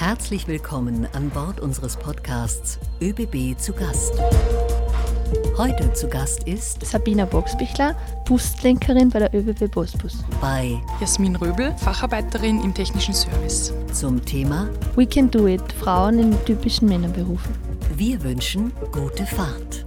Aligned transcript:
Herzlich 0.00 0.48
willkommen 0.48 1.06
an 1.12 1.28
Bord 1.28 1.60
unseres 1.60 1.94
Podcasts 1.94 2.78
ÖBB 3.02 3.54
zu 3.58 3.74
Gast. 3.74 4.14
Heute 5.58 5.92
zu 5.92 6.08
Gast 6.08 6.44
ist 6.44 6.86
Sabina 6.86 7.26
Boxbichler, 7.26 7.94
Buslenkerin 8.24 9.10
bei 9.10 9.18
der 9.18 9.34
ÖBB 9.34 9.70
Busbus. 9.70 10.24
Bei 10.40 10.80
Jasmin 11.02 11.36
Röbel, 11.36 11.76
Facharbeiterin 11.76 12.62
im 12.64 12.72
technischen 12.72 13.12
Service. 13.12 13.74
Zum 13.92 14.24
Thema 14.24 14.70
We 14.96 15.04
Can 15.04 15.30
Do 15.30 15.46
It, 15.46 15.70
Frauen 15.74 16.18
in 16.18 16.44
typischen 16.46 16.88
Männerberufen. 16.88 17.54
Wir 17.94 18.22
wünschen 18.22 18.72
gute 18.92 19.26
Fahrt. 19.26 19.84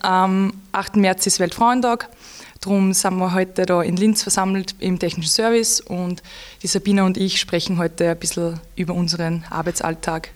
Am 0.00 0.52
8. 0.72 0.96
März 0.96 1.26
ist 1.26 1.40
Weltfrauentag. 1.40 2.08
Darum 2.60 2.92
sind 2.92 3.16
wir 3.16 3.32
heute 3.32 3.64
da 3.64 3.82
in 3.82 3.96
Linz 3.96 4.22
versammelt 4.22 4.74
im 4.80 4.98
technischen 4.98 5.30
Service 5.30 5.80
und 5.80 6.22
die 6.62 6.66
Sabina 6.66 7.04
und 7.04 7.16
ich 7.16 7.40
sprechen 7.40 7.78
heute 7.78 8.10
ein 8.10 8.18
bisschen 8.18 8.60
über 8.76 8.94
unseren 8.94 9.44
Arbeitsalltag. 9.50 10.30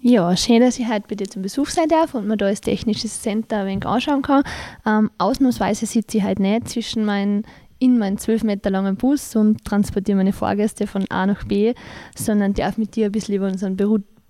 Ja, 0.00 0.36
schön, 0.36 0.60
dass 0.60 0.80
ich 0.80 0.88
heute 0.88 1.06
bei 1.08 1.14
dir 1.14 1.30
zum 1.30 1.42
Besuch 1.42 1.68
sein 1.68 1.88
darf 1.88 2.14
und 2.14 2.26
mir 2.26 2.36
da 2.36 2.48
das 2.48 2.60
technisches 2.60 3.22
Center 3.22 3.58
ein 3.58 3.66
wenig 3.66 3.86
anschauen 3.86 4.22
kann. 4.22 4.42
Ähm, 4.84 5.10
ausnahmsweise 5.18 5.86
sitze 5.86 6.18
ich 6.18 6.24
heute 6.24 6.42
nicht 6.42 6.68
zwischen 6.68 7.04
meinen 7.04 7.44
in 7.78 7.98
meinen 7.98 8.18
zwölf 8.18 8.44
Meter 8.44 8.70
langen 8.70 8.96
Bus 8.96 9.34
und 9.34 9.64
transportiere 9.64 10.16
meine 10.16 10.32
Fahrgäste 10.32 10.86
von 10.86 11.04
A 11.10 11.26
nach 11.26 11.44
B, 11.44 11.74
sondern 12.16 12.54
darf 12.54 12.78
mit 12.78 12.94
dir 12.94 13.06
ein 13.06 13.12
bisschen 13.12 13.34
über 13.34 13.46
unseren 13.46 13.76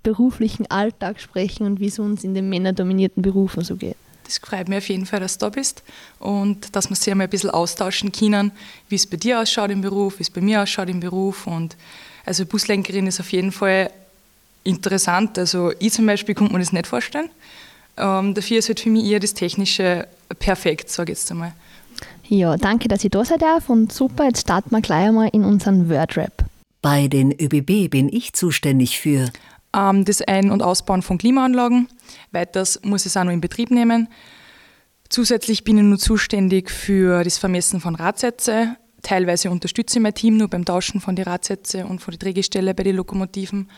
beruflichen 0.03 0.71
Alltag 0.71 1.21
sprechen 1.21 1.67
und 1.67 1.79
wie 1.79 1.89
es 1.89 1.99
uns 1.99 2.25
in 2.25 2.33
den 2.33 2.49
männerdominierten 2.49 3.23
Berufen 3.23 3.63
so 3.63 3.77
geht. 3.77 3.97
Das 4.25 4.39
freut 4.39 4.69
mich 4.69 4.79
auf 4.79 4.89
jeden 4.89 5.07
Fall, 5.07 5.21
dass 5.21 5.39
du 5.39 5.47
da 5.47 5.51
bist 5.51 5.83
und 6.19 6.75
dass 6.75 6.89
wir 6.89 6.97
sich 6.97 7.11
einmal 7.11 7.27
ein 7.27 7.31
bisschen 7.31 7.51
austauschen 7.51 8.13
können, 8.13 8.53
wie 8.89 8.95
es 8.95 9.07
bei 9.07 9.17
dir 9.17 9.41
ausschaut 9.41 9.71
im 9.71 9.81
Beruf, 9.81 10.19
wie 10.19 10.23
es 10.23 10.31
bei 10.31 10.41
mir 10.41 10.63
ausschaut 10.63 10.89
im 10.89 11.01
Beruf. 11.01 11.47
Und 11.47 11.77
also 12.25 12.47
Buslenkerin 12.47 13.07
ist 13.07 13.21
auf 13.21 13.33
jeden 13.33 13.53
Fall 13.53 13.91
interessant. 14.65 15.39
Also 15.39 15.73
ich 15.79 15.93
zum 15.93 16.07
Beispiel 16.07 16.35
konnte 16.35 16.53
mir 16.53 16.61
das 16.61 16.73
nicht 16.73 16.87
vorstellen. 16.87 17.31
Ähm, 17.97 18.35
dafür 18.35 18.59
ist 18.59 18.69
halt 18.69 18.81
für 18.81 18.91
mich 18.91 19.05
eher 19.05 19.21
das 19.21 19.35
Technische 19.35 20.07
perfekt, 20.39 20.91
sage 20.91 21.13
ich 21.13 21.19
jetzt 21.19 21.31
einmal. 21.31 21.53
Ja, 22.29 22.57
danke, 22.57 22.89
dass 22.89 23.05
ich 23.05 23.11
da 23.11 23.25
sein 23.25 23.39
darf 23.39 23.69
und 23.69 23.93
super, 23.93 24.25
jetzt 24.25 24.43
starten 24.43 24.71
wir 24.71 24.81
gleich 24.81 25.09
einmal 25.09 25.29
in 25.33 25.45
unseren 25.45 25.91
Wordrap. 25.91 26.45
Bei 26.81 27.07
den 27.07 27.31
ÖBB 27.31 27.91
bin 27.91 28.09
ich 28.09 28.33
zuständig 28.33 28.99
für 28.99 29.31
ähm, 29.77 30.05
das 30.05 30.23
Ein- 30.23 30.51
und 30.51 30.63
Ausbauen 30.63 31.03
von 31.03 31.19
Klimaanlagen. 31.19 31.89
Weiters 32.31 32.81
muss 32.83 33.03
ich 33.03 33.13
es 33.13 33.17
auch 33.17 33.25
noch 33.25 33.33
in 33.33 33.41
Betrieb 33.41 33.71
nehmen. 33.71 34.09
Zusätzlich 35.09 35.65
bin 35.65 35.77
ich 35.77 35.85
nur 35.85 35.99
zuständig 35.99 36.71
für 36.71 37.23
das 37.23 37.39
Vermessen 37.39 37.81
von 37.81 37.95
Radsätze. 37.95 38.77
Teilweise 39.03 39.51
unterstütze 39.51 39.99
ich 39.99 40.03
mein 40.03 40.15
Team 40.15 40.37
nur 40.37 40.49
beim 40.49 40.65
Tauschen 40.65 41.01
von 41.01 41.17
den 41.17 41.25
Radsätze 41.25 41.85
und 41.87 42.01
von 42.01 42.13
der 42.13 42.19
Drehgestelle 42.19 42.73
bei 42.73 42.83
den 42.83 42.97
Lokomotiven. 42.97 43.69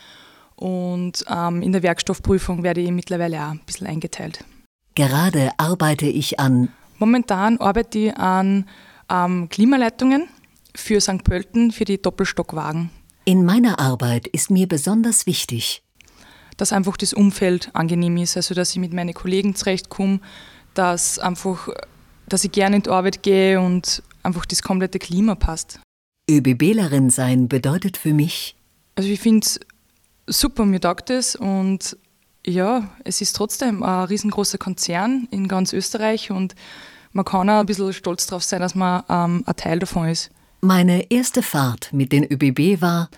Und 0.55 1.25
ähm, 1.29 1.61
in 1.61 1.73
der 1.73 1.83
Werkstoffprüfung 1.83 2.63
werde 2.63 2.81
ich 2.81 2.91
mittlerweile 2.91 3.41
auch 3.41 3.51
ein 3.51 3.61
bisschen 3.65 3.87
eingeteilt. 3.87 4.45
Gerade 4.93 5.51
arbeite 5.57 6.05
ich 6.05 6.39
an. 6.39 6.69
Momentan 6.99 7.57
arbeite 7.57 7.99
ich 7.99 8.17
an 8.17 8.65
ähm, 9.09 9.49
Klimaleitungen 9.49 10.29
für 10.73 11.01
St. 11.01 11.23
Pölten 11.23 11.71
für 11.71 11.85
die 11.85 12.01
Doppelstockwagen. 12.01 12.89
In 13.25 13.43
meiner 13.43 13.79
Arbeit 13.79 14.27
ist 14.27 14.51
mir 14.51 14.67
besonders 14.67 15.25
wichtig, 15.25 15.81
dass 16.57 16.73
einfach 16.73 16.97
das 16.97 17.13
Umfeld 17.13 17.69
angenehm 17.73 18.17
ist, 18.17 18.37
also 18.37 18.53
dass 18.53 18.71
ich 18.71 18.77
mit 18.77 18.93
meinen 18.93 19.13
Kollegen 19.13 19.55
zurechtkomme, 19.55 20.19
dass 20.73 21.19
einfach, 21.19 21.69
dass 22.27 22.43
ich 22.43 22.51
gerne 22.51 22.77
in 22.77 22.83
die 22.83 22.89
Arbeit 22.89 23.23
gehe 23.23 23.59
und 23.59 24.03
einfach 24.23 24.45
das 24.45 24.61
komplette 24.61 24.99
Klima 24.99 25.35
passt. 25.35 25.79
ÖBBlerin 26.29 27.09
sein 27.09 27.47
bedeutet 27.47 27.97
für 27.97 28.13
mich. 28.13 28.55
Also 28.95 29.09
ich 29.09 29.19
finde 29.19 29.45
es 29.45 29.59
super, 30.27 30.65
mir 30.65 30.79
taugt 30.79 31.09
es 31.09 31.35
und 31.35 31.97
ja, 32.45 32.89
es 33.03 33.21
ist 33.21 33.35
trotzdem 33.35 33.83
ein 33.83 34.05
riesengroßer 34.05 34.57
Konzern 34.57 35.27
in 35.31 35.47
ganz 35.47 35.73
Österreich 35.73 36.31
und 36.31 36.55
man 37.11 37.25
kann 37.25 37.49
auch 37.49 37.59
ein 37.59 37.65
bisschen 37.65 37.93
stolz 37.93 38.27
darauf 38.27 38.43
sein, 38.43 38.59
dass 38.59 38.75
man 38.75 39.03
ähm, 39.09 39.43
ein 39.45 39.55
Teil 39.55 39.79
davon 39.79 40.09
ist. 40.09 40.31
Meine 40.61 41.11
erste 41.11 41.41
Fahrt 41.41 41.93
mit 41.93 42.11
den 42.11 42.23
ÖBB 42.23 42.81
war 42.81 43.09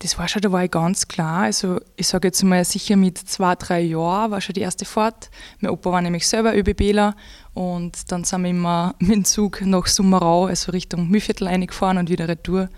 das 0.00 0.18
war 0.18 0.28
schon, 0.28 0.42
da 0.42 0.52
war 0.52 0.64
ich 0.64 0.70
ganz 0.70 1.08
klar. 1.08 1.44
Also 1.44 1.80
ich 1.96 2.06
sage 2.06 2.28
jetzt 2.28 2.42
mal 2.42 2.64
sicher 2.64 2.96
mit 2.96 3.18
zwei, 3.18 3.54
drei 3.54 3.80
Jahren 3.80 4.30
war 4.30 4.40
schon 4.40 4.54
die 4.54 4.60
erste 4.60 4.84
Fahrt. 4.84 5.30
Mein 5.60 5.70
Opa 5.70 5.90
war 5.90 6.02
nämlich 6.02 6.26
selber 6.26 6.56
ÖBBler 6.56 7.14
und 7.54 8.12
dann 8.12 8.24
sind 8.24 8.42
wir 8.42 8.50
immer 8.50 8.94
mit 8.98 9.10
dem 9.10 9.24
Zug 9.24 9.62
nach 9.62 9.86
Summerau, 9.86 10.46
also 10.46 10.72
Richtung 10.72 11.08
Mühlviertel 11.08 11.48
eingefahren 11.48 11.98
und 11.98 12.10
wieder 12.10 12.28
retour. 12.28 12.68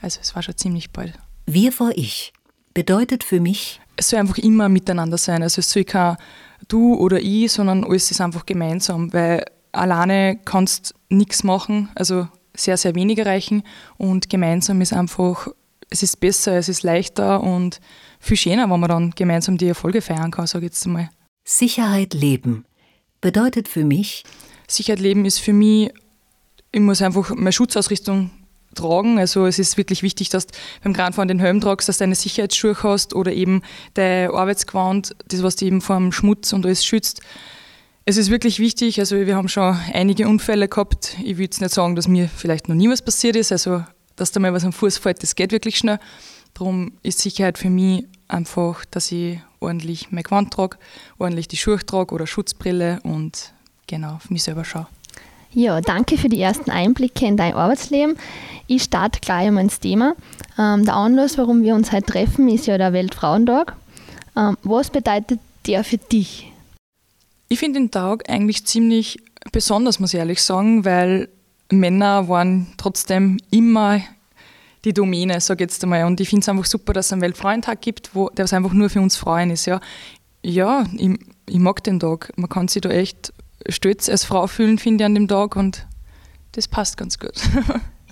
Also 0.00 0.20
es 0.22 0.34
war 0.34 0.42
schon 0.42 0.56
ziemlich 0.56 0.90
bald. 0.90 1.18
Wir 1.46 1.72
vor 1.72 1.90
ich 1.94 2.32
bedeutet 2.74 3.24
für 3.24 3.40
mich? 3.40 3.80
Es 3.96 4.10
soll 4.10 4.20
einfach 4.20 4.38
immer 4.38 4.68
miteinander 4.68 5.18
sein. 5.18 5.42
Also 5.42 5.60
es 5.60 5.70
soll 5.70 5.84
kein 5.84 6.16
du 6.68 6.94
oder 6.94 7.20
ich, 7.20 7.52
sondern 7.52 7.84
alles 7.84 8.10
ist 8.10 8.20
einfach 8.20 8.46
gemeinsam, 8.46 9.12
weil 9.12 9.44
alleine 9.72 10.38
kannst 10.44 10.94
nichts 11.08 11.44
machen, 11.44 11.88
also 11.94 12.28
sehr, 12.54 12.76
sehr 12.76 12.94
wenig 12.94 13.18
erreichen 13.18 13.62
und 13.96 14.28
gemeinsam 14.28 14.80
ist 14.80 14.92
einfach 14.92 15.48
es 15.90 16.02
ist 16.02 16.20
besser, 16.20 16.56
es 16.56 16.68
ist 16.68 16.82
leichter 16.82 17.42
und 17.42 17.80
viel 18.20 18.36
schöner, 18.36 18.70
wenn 18.70 18.80
man 18.80 18.88
dann 18.88 19.10
gemeinsam 19.10 19.58
die 19.58 19.68
Erfolge 19.68 20.00
feiern 20.00 20.30
kann, 20.30 20.46
sage 20.46 20.66
ich 20.66 20.72
jetzt 20.72 20.86
einmal. 20.86 21.10
Sicherheit 21.44 22.14
leben 22.14 22.64
bedeutet 23.20 23.68
für 23.68 23.84
mich? 23.84 24.24
Sicherheit 24.68 25.00
leben 25.00 25.24
ist 25.24 25.40
für 25.40 25.52
mich, 25.52 25.92
ich 26.72 26.80
muss 26.80 27.02
einfach 27.02 27.30
meine 27.34 27.52
Schutzausrüstung 27.52 28.30
tragen. 28.74 29.18
Also 29.18 29.46
es 29.46 29.58
ist 29.58 29.76
wirklich 29.76 30.02
wichtig, 30.02 30.28
dass 30.28 30.46
du 30.46 30.54
beim 30.82 30.92
Kranfahren 30.92 31.28
den 31.28 31.40
Helm 31.40 31.60
tragst, 31.60 31.88
dass 31.88 31.98
du 31.98 32.02
deine 32.02 32.14
Sicherheitsschuhe 32.14 32.76
hast 32.82 33.14
oder 33.14 33.32
eben 33.32 33.62
dein 33.94 34.30
Arbeitsgewand, 34.30 35.16
das 35.26 35.42
was 35.42 35.56
dich 35.56 35.68
eben 35.68 35.80
vor 35.80 35.96
dem 35.96 36.12
Schmutz 36.12 36.52
und 36.52 36.64
alles 36.64 36.84
schützt. 36.84 37.20
Es 38.04 38.16
ist 38.16 38.30
wirklich 38.30 38.58
wichtig, 38.58 38.98
also 38.98 39.16
wir 39.16 39.36
haben 39.36 39.48
schon 39.48 39.76
einige 39.92 40.28
Unfälle 40.28 40.68
gehabt. 40.68 41.16
Ich 41.22 41.36
will 41.36 41.44
jetzt 41.44 41.60
nicht 41.60 41.74
sagen, 41.74 41.96
dass 41.96 42.08
mir 42.08 42.28
vielleicht 42.28 42.68
noch 42.68 42.74
nie 42.74 42.88
was 42.88 43.02
passiert 43.02 43.36
ist, 43.36 43.52
also 43.52 43.84
dass 44.20 44.32
da 44.32 44.40
mal 44.40 44.52
was 44.52 44.64
am 44.64 44.72
Fuß 44.72 44.98
fällt, 44.98 45.22
das 45.22 45.34
geht 45.34 45.52
wirklich 45.52 45.78
schnell. 45.78 45.98
Darum 46.54 46.92
ist 47.02 47.20
Sicherheit 47.20 47.58
für 47.58 47.70
mich 47.70 48.04
einfach, 48.28 48.84
dass 48.90 49.10
ich 49.12 49.38
ordentlich 49.60 50.10
mein 50.10 50.24
Gewand 50.24 50.52
trage, 50.52 50.76
ordentlich 51.18 51.48
die 51.48 51.56
Schuhe 51.56 51.78
trage 51.84 52.14
oder 52.14 52.26
Schutzbrille 52.26 53.00
und 53.02 53.52
genau 53.86 54.14
auf 54.14 54.30
mich 54.30 54.42
selber 54.42 54.64
schaue. 54.64 54.86
Ja, 55.52 55.80
danke 55.80 56.16
für 56.16 56.28
die 56.28 56.40
ersten 56.40 56.70
Einblicke 56.70 57.26
in 57.26 57.36
dein 57.36 57.54
Arbeitsleben. 57.54 58.16
Ich 58.68 58.84
starte 58.84 59.18
gleich 59.20 59.48
einmal 59.48 59.64
ins 59.64 59.80
Thema. 59.80 60.14
Ähm, 60.56 60.84
der 60.84 60.94
Anlass, 60.94 61.38
warum 61.38 61.62
wir 61.62 61.74
uns 61.74 61.90
heute 61.90 62.12
treffen, 62.12 62.48
ist 62.48 62.66
ja 62.66 62.78
der 62.78 62.92
Weltfrauentag. 62.92 63.74
Ähm, 64.36 64.56
was 64.62 64.90
bedeutet 64.90 65.40
der 65.66 65.82
für 65.82 65.98
dich? 65.98 66.52
Ich 67.48 67.58
finde 67.58 67.80
den 67.80 67.90
Tag 67.90 68.30
eigentlich 68.30 68.64
ziemlich 68.64 69.18
besonders, 69.50 69.98
muss 69.98 70.14
ich 70.14 70.20
ehrlich 70.20 70.40
sagen, 70.40 70.84
weil 70.84 71.28
Männer 71.70 72.28
waren 72.28 72.66
trotzdem 72.76 73.38
immer 73.50 74.00
die 74.84 74.92
Domäne, 74.92 75.40
sage 75.40 75.64
ich 75.64 75.70
jetzt 75.70 75.82
einmal. 75.82 76.04
Und 76.04 76.20
ich 76.20 76.28
finde 76.28 76.42
es 76.42 76.48
einfach 76.48 76.64
super, 76.64 76.92
dass 76.92 77.06
es 77.06 77.12
einen 77.12 77.22
Weltfrauentag 77.22 77.80
gibt, 77.80 78.14
wo 78.14 78.28
der 78.30 78.50
einfach 78.52 78.72
nur 78.72 78.88
für 78.90 79.00
uns 79.00 79.16
Frauen 79.16 79.50
ist. 79.50 79.66
Ja, 79.66 79.80
ja 80.42 80.84
ich, 80.96 81.10
ich 81.48 81.58
mag 81.58 81.84
den 81.84 82.00
Tag. 82.00 82.32
Man 82.36 82.48
kann 82.48 82.68
sich 82.68 82.82
da 82.82 82.90
echt 82.90 83.32
stolz 83.68 84.08
als 84.08 84.24
Frau 84.24 84.46
fühlen, 84.46 84.78
finde 84.78 85.04
ich, 85.04 85.06
an 85.06 85.14
dem 85.14 85.28
Tag. 85.28 85.56
Und 85.56 85.86
das 86.52 86.68
passt 86.68 86.96
ganz 86.96 87.18
gut. 87.18 87.34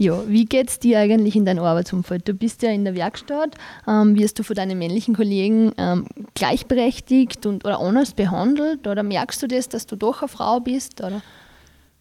Ja, 0.00 0.22
wie 0.28 0.44
geht 0.44 0.68
es 0.68 0.78
dir 0.78 1.00
eigentlich 1.00 1.34
in 1.34 1.44
deinem 1.44 1.64
Arbeitsumfeld? 1.64 2.28
Du 2.28 2.32
bist 2.32 2.62
ja 2.62 2.70
in 2.70 2.84
der 2.84 2.94
Werkstatt. 2.94 3.56
Ähm, 3.86 4.16
wirst 4.16 4.38
du 4.38 4.44
von 4.44 4.54
deinen 4.54 4.78
männlichen 4.78 5.16
Kollegen 5.16 5.72
ähm, 5.76 6.06
gleichberechtigt 6.34 7.46
und, 7.46 7.64
oder 7.64 7.80
anders 7.80 8.12
behandelt? 8.12 8.86
Oder 8.86 9.02
merkst 9.02 9.42
du 9.42 9.48
das, 9.48 9.68
dass 9.68 9.86
du 9.86 9.96
doch 9.96 10.22
eine 10.22 10.28
Frau 10.28 10.60
bist? 10.60 11.00
Oder? 11.00 11.20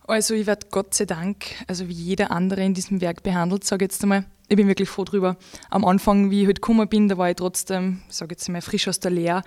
Also 0.07 0.35
ich 0.35 0.47
werde 0.47 0.67
Gott 0.71 0.93
sei 0.93 1.03
Dank, 1.03 1.47
also 1.67 1.89
wie 1.89 1.93
jeder 1.93 2.31
andere 2.31 2.63
in 2.63 2.73
diesem 2.73 3.01
Werk 3.01 3.23
behandelt, 3.23 3.65
sage 3.65 3.83
ich 3.83 3.91
jetzt 3.91 4.03
einmal. 4.03 4.25
Ich 4.47 4.55
bin 4.55 4.69
wirklich 4.69 4.87
froh 4.87 5.03
drüber. 5.03 5.35
Am 5.69 5.83
Anfang, 5.83 6.31
wie 6.31 6.41
ich 6.41 6.47
halt 6.47 6.61
gekommen 6.61 6.87
bin, 6.87 7.09
da 7.09 7.17
war 7.17 7.29
ich 7.29 7.35
trotzdem, 7.35 7.99
sage 8.07 8.31
jetzt 8.31 8.47
einmal, 8.47 8.61
frisch 8.61 8.87
aus 8.87 9.01
der 9.01 9.11
Lehre, 9.11 9.43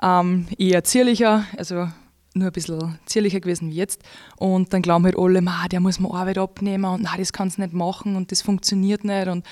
ähm, 0.00 0.46
eher 0.58 0.84
zierlicher, 0.84 1.44
also 1.56 1.88
nur 2.34 2.46
ein 2.46 2.52
bisschen 2.52 3.00
zierlicher 3.06 3.40
gewesen 3.40 3.70
wie 3.70 3.74
jetzt. 3.74 4.02
Und 4.36 4.72
dann 4.72 4.82
glauben 4.82 5.04
halt 5.04 5.18
alle, 5.18 5.42
der 5.72 5.80
muss 5.80 5.98
mir 5.98 6.14
Arbeit 6.14 6.38
abnehmen 6.38 6.84
und 6.84 7.02
na, 7.02 7.16
das 7.16 7.32
kannst 7.32 7.58
du 7.58 7.62
nicht 7.62 7.74
machen 7.74 8.14
und 8.14 8.30
das 8.30 8.42
funktioniert 8.42 9.02
nicht. 9.02 9.26
Und 9.26 9.44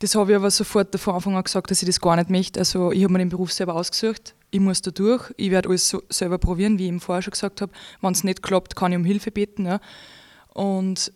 das 0.00 0.16
habe 0.16 0.32
ich 0.32 0.36
aber 0.36 0.50
sofort 0.50 0.98
von 0.98 1.14
Anfang 1.14 1.36
an 1.36 1.44
gesagt, 1.44 1.70
dass 1.70 1.82
ich 1.82 1.86
das 1.86 2.00
gar 2.00 2.16
nicht 2.16 2.30
möchte. 2.30 2.58
Also 2.58 2.90
ich 2.90 3.04
habe 3.04 3.12
mir 3.12 3.20
den 3.20 3.28
Beruf 3.28 3.52
selber 3.52 3.76
ausgesucht 3.76 4.34
ich 4.50 4.60
muss 4.60 4.82
da 4.82 4.90
durch, 4.90 5.32
ich 5.36 5.50
werde 5.50 5.68
alles 5.68 5.88
so 5.88 6.02
selber 6.08 6.38
probieren, 6.38 6.78
wie 6.78 6.84
ich 6.84 6.88
eben 6.88 7.00
vorher 7.00 7.22
schon 7.22 7.32
gesagt 7.32 7.60
habe. 7.60 7.72
Wenn 8.00 8.12
es 8.12 8.24
nicht 8.24 8.42
klappt, 8.42 8.76
kann 8.76 8.92
ich 8.92 8.98
um 8.98 9.04
Hilfe 9.04 9.30
beten. 9.30 9.66
Ja. 9.66 9.80
Und 10.54 11.12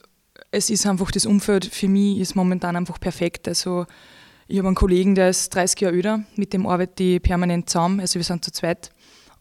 es 0.51 0.71
ist 0.71 0.87
einfach, 0.87 1.11
das 1.11 1.27
Umfeld 1.27 1.65
für 1.67 1.89
mich 1.89 2.19
ist 2.19 2.37
momentan 2.37 2.77
einfach 2.77 3.01
perfekt. 3.01 3.49
Also 3.49 3.87
ich 4.49 4.59
habe 4.59 4.69
einen 4.69 4.75
Kollegen, 4.75 5.15
der 5.15 5.31
ist 5.31 5.55
30 5.55 5.81
Jahre 5.81 5.95
älter, 5.95 6.25
mit 6.37 6.53
dem 6.53 6.67
arbeite 6.67 7.03
ich 7.03 7.23
permanent 7.23 7.71
zusammen, 7.71 8.01
also 8.01 8.17
wir 8.17 8.25
sind 8.25 8.45
zu 8.45 8.53
zweit. 8.53 8.91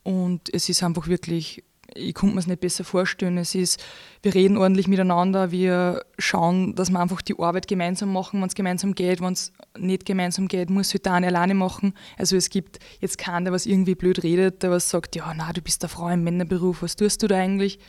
Und 0.03 0.53
es 0.53 0.69
ist 0.69 0.83
einfach 0.83 1.07
wirklich 1.07 1.63
ich 1.95 2.13
konnte 2.13 2.35
mir 2.35 2.39
es 2.39 2.47
nicht 2.47 2.61
besser 2.61 2.83
vorstellen. 2.83 3.38
Es 3.38 3.55
ist, 3.55 3.83
wir 4.21 4.33
reden 4.33 4.57
ordentlich 4.57 4.88
miteinander, 4.88 5.51
wir 5.51 6.03
schauen, 6.17 6.75
dass 6.75 6.89
wir 6.89 6.99
einfach 6.99 7.21
die 7.21 7.38
Arbeit 7.38 7.67
gemeinsam 7.67 8.13
machen, 8.13 8.41
wenn 8.41 8.47
es 8.47 8.55
gemeinsam 8.55 8.95
geht, 8.95 9.21
wenn 9.21 9.33
es 9.33 9.51
nicht 9.77 10.05
gemeinsam 10.05 10.47
geht, 10.47 10.69
muss 10.69 10.93
halt 10.93 11.05
da 11.05 11.13
eine 11.13 11.27
alleine 11.27 11.53
machen. 11.53 11.93
Also 12.17 12.35
es 12.35 12.49
gibt 12.49 12.79
jetzt 12.99 13.17
keinen, 13.17 13.45
der 13.45 13.53
was 13.53 13.65
irgendwie 13.65 13.95
blöd 13.95 14.23
redet, 14.23 14.63
der 14.63 14.71
was 14.71 14.89
sagt, 14.89 15.15
ja, 15.15 15.33
na, 15.35 15.51
du 15.53 15.61
bist 15.61 15.83
eine 15.83 15.89
Frau 15.89 16.09
im 16.09 16.23
Männerberuf, 16.23 16.81
was 16.81 16.95
tust 16.95 17.23
du 17.23 17.27
da 17.27 17.38
eigentlich? 17.38 17.79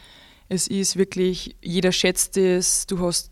Es 0.49 0.66
ist 0.66 0.96
wirklich, 0.96 1.56
jeder 1.62 1.93
schätzt 1.93 2.37
es, 2.37 2.87
du 2.87 2.99
hast 3.00 3.31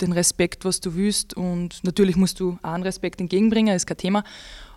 den 0.00 0.12
Respekt, 0.12 0.64
was 0.64 0.80
du 0.80 0.94
willst 0.94 1.34
und 1.34 1.82
natürlich 1.84 2.16
musst 2.16 2.40
du 2.40 2.58
auch 2.62 2.72
einen 2.72 2.82
Respekt 2.82 3.20
entgegenbringen, 3.20 3.74
ist 3.74 3.86
kein 3.86 3.96
Thema. 3.96 4.24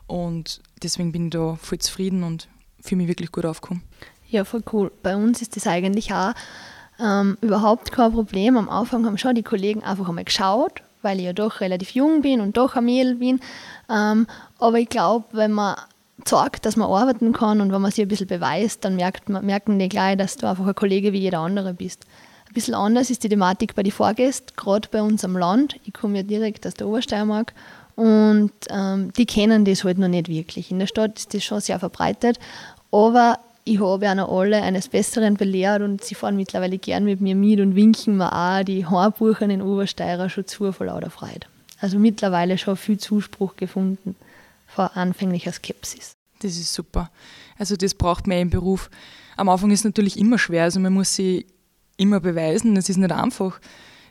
Und 0.07 0.61
deswegen 0.81 1.11
bin 1.11 1.25
ich 1.25 1.31
da 1.31 1.55
voll 1.55 1.79
zufrieden 1.79 2.23
und 2.23 2.47
fühle 2.81 3.01
mich 3.01 3.07
wirklich 3.07 3.31
gut 3.31 3.45
aufgekommen. 3.45 3.83
Ja, 4.29 4.45
voll 4.45 4.63
cool. 4.71 4.91
Bei 5.01 5.15
uns 5.15 5.41
ist 5.41 5.55
das 5.55 5.65
eigentlich 5.65 6.13
auch 6.13 6.33
ähm, 6.99 7.37
überhaupt 7.41 7.91
kein 7.91 8.11
Problem. 8.11 8.57
Am 8.57 8.69
Anfang 8.69 9.05
haben 9.05 9.17
schon 9.17 9.35
die 9.35 9.43
Kollegen 9.43 9.83
einfach 9.83 10.07
einmal 10.07 10.23
geschaut, 10.23 10.83
weil 11.01 11.17
ich 11.19 11.25
ja 11.25 11.33
doch 11.33 11.61
relativ 11.61 11.91
jung 11.91 12.21
bin 12.21 12.39
und 12.39 12.55
doch 12.55 12.75
ein 12.75 12.85
Mädel 12.85 13.15
bin. 13.15 13.39
Ähm, 13.89 14.27
aber 14.59 14.79
ich 14.79 14.89
glaube, 14.89 15.25
wenn 15.31 15.51
man 15.51 15.75
zeigt, 16.25 16.65
dass 16.65 16.75
man 16.75 16.89
arbeiten 16.89 17.33
kann 17.33 17.61
und 17.61 17.71
wenn 17.71 17.81
man 17.81 17.91
sich 17.91 18.03
ein 18.03 18.07
bisschen 18.07 18.27
beweist, 18.27 18.85
dann 18.85 18.95
merkt 18.95 19.29
man, 19.29 19.45
merken 19.45 19.79
die 19.79 19.89
gleich, 19.89 20.17
dass 20.17 20.35
du 20.35 20.47
einfach 20.47 20.67
ein 20.67 20.75
Kollege 20.75 21.11
wie 21.13 21.19
jeder 21.19 21.39
andere 21.39 21.73
bist. 21.73 22.05
Ein 22.47 22.53
bisschen 22.53 22.73
anders 22.75 23.09
ist 23.09 23.23
die 23.23 23.29
Thematik 23.29 23.73
bei 23.73 23.83
den 23.83 23.91
Fahrgästen, 23.91 24.55
gerade 24.55 24.89
bei 24.91 25.01
uns 25.01 25.23
am 25.23 25.37
Land. 25.37 25.79
Ich 25.85 25.93
komme 25.93 26.17
ja 26.17 26.23
direkt 26.23 26.67
aus 26.67 26.73
der 26.73 26.87
Obersteiermark 26.87 27.53
und 27.95 28.51
ähm, 28.69 29.13
die 29.13 29.25
kennen 29.25 29.65
das 29.65 29.83
halt 29.83 29.97
noch 29.97 30.07
nicht 30.07 30.27
wirklich. 30.27 30.71
In 30.71 30.79
der 30.79 30.87
Stadt 30.87 31.17
ist 31.17 31.33
das 31.33 31.43
schon 31.43 31.61
sehr 31.61 31.79
verbreitet, 31.79 32.39
aber 32.91 33.39
ich 33.65 33.79
habe 33.79 34.15
noch 34.15 34.31
alle 34.31 34.61
eines 34.61 34.87
Besseren 34.87 35.35
belehrt 35.35 35.81
und 35.81 36.03
sie 36.03 36.15
fahren 36.15 36.35
mittlerweile 36.35 36.77
gern 36.77 37.05
mit 37.05 37.21
mir 37.21 37.35
mit 37.35 37.59
und 37.59 37.75
winken 37.75 38.17
mir 38.17 38.33
auch 38.33 38.63
die 38.63 38.85
Haarbuchen 38.85 39.49
in 39.49 39.61
Obersteirer 39.61 40.29
schon 40.29 40.47
zu 40.47 40.71
vor 40.71 40.87
lauter 40.87 41.09
Freude. 41.09 41.47
Also 41.79 41.99
mittlerweile 41.99 42.57
schon 42.57 42.75
viel 42.75 42.97
Zuspruch 42.97 43.55
gefunden 43.55 44.15
vor 44.67 44.95
anfänglicher 44.95 45.51
Skepsis. 45.51 46.13
Das 46.41 46.51
ist 46.51 46.73
super. 46.73 47.09
Also 47.57 47.75
das 47.75 47.93
braucht 47.93 48.27
man 48.27 48.37
im 48.37 48.49
Beruf. 48.49 48.89
Am 49.35 49.49
Anfang 49.49 49.71
ist 49.71 49.79
es 49.79 49.85
natürlich 49.85 50.17
immer 50.17 50.37
schwer, 50.37 50.63
also 50.63 50.79
man 50.79 50.93
muss 50.93 51.15
sich 51.15 51.45
immer 51.97 52.19
beweisen, 52.19 52.75
es 52.77 52.89
ist 52.89 52.97
nicht 52.97 53.11
einfach. 53.11 53.59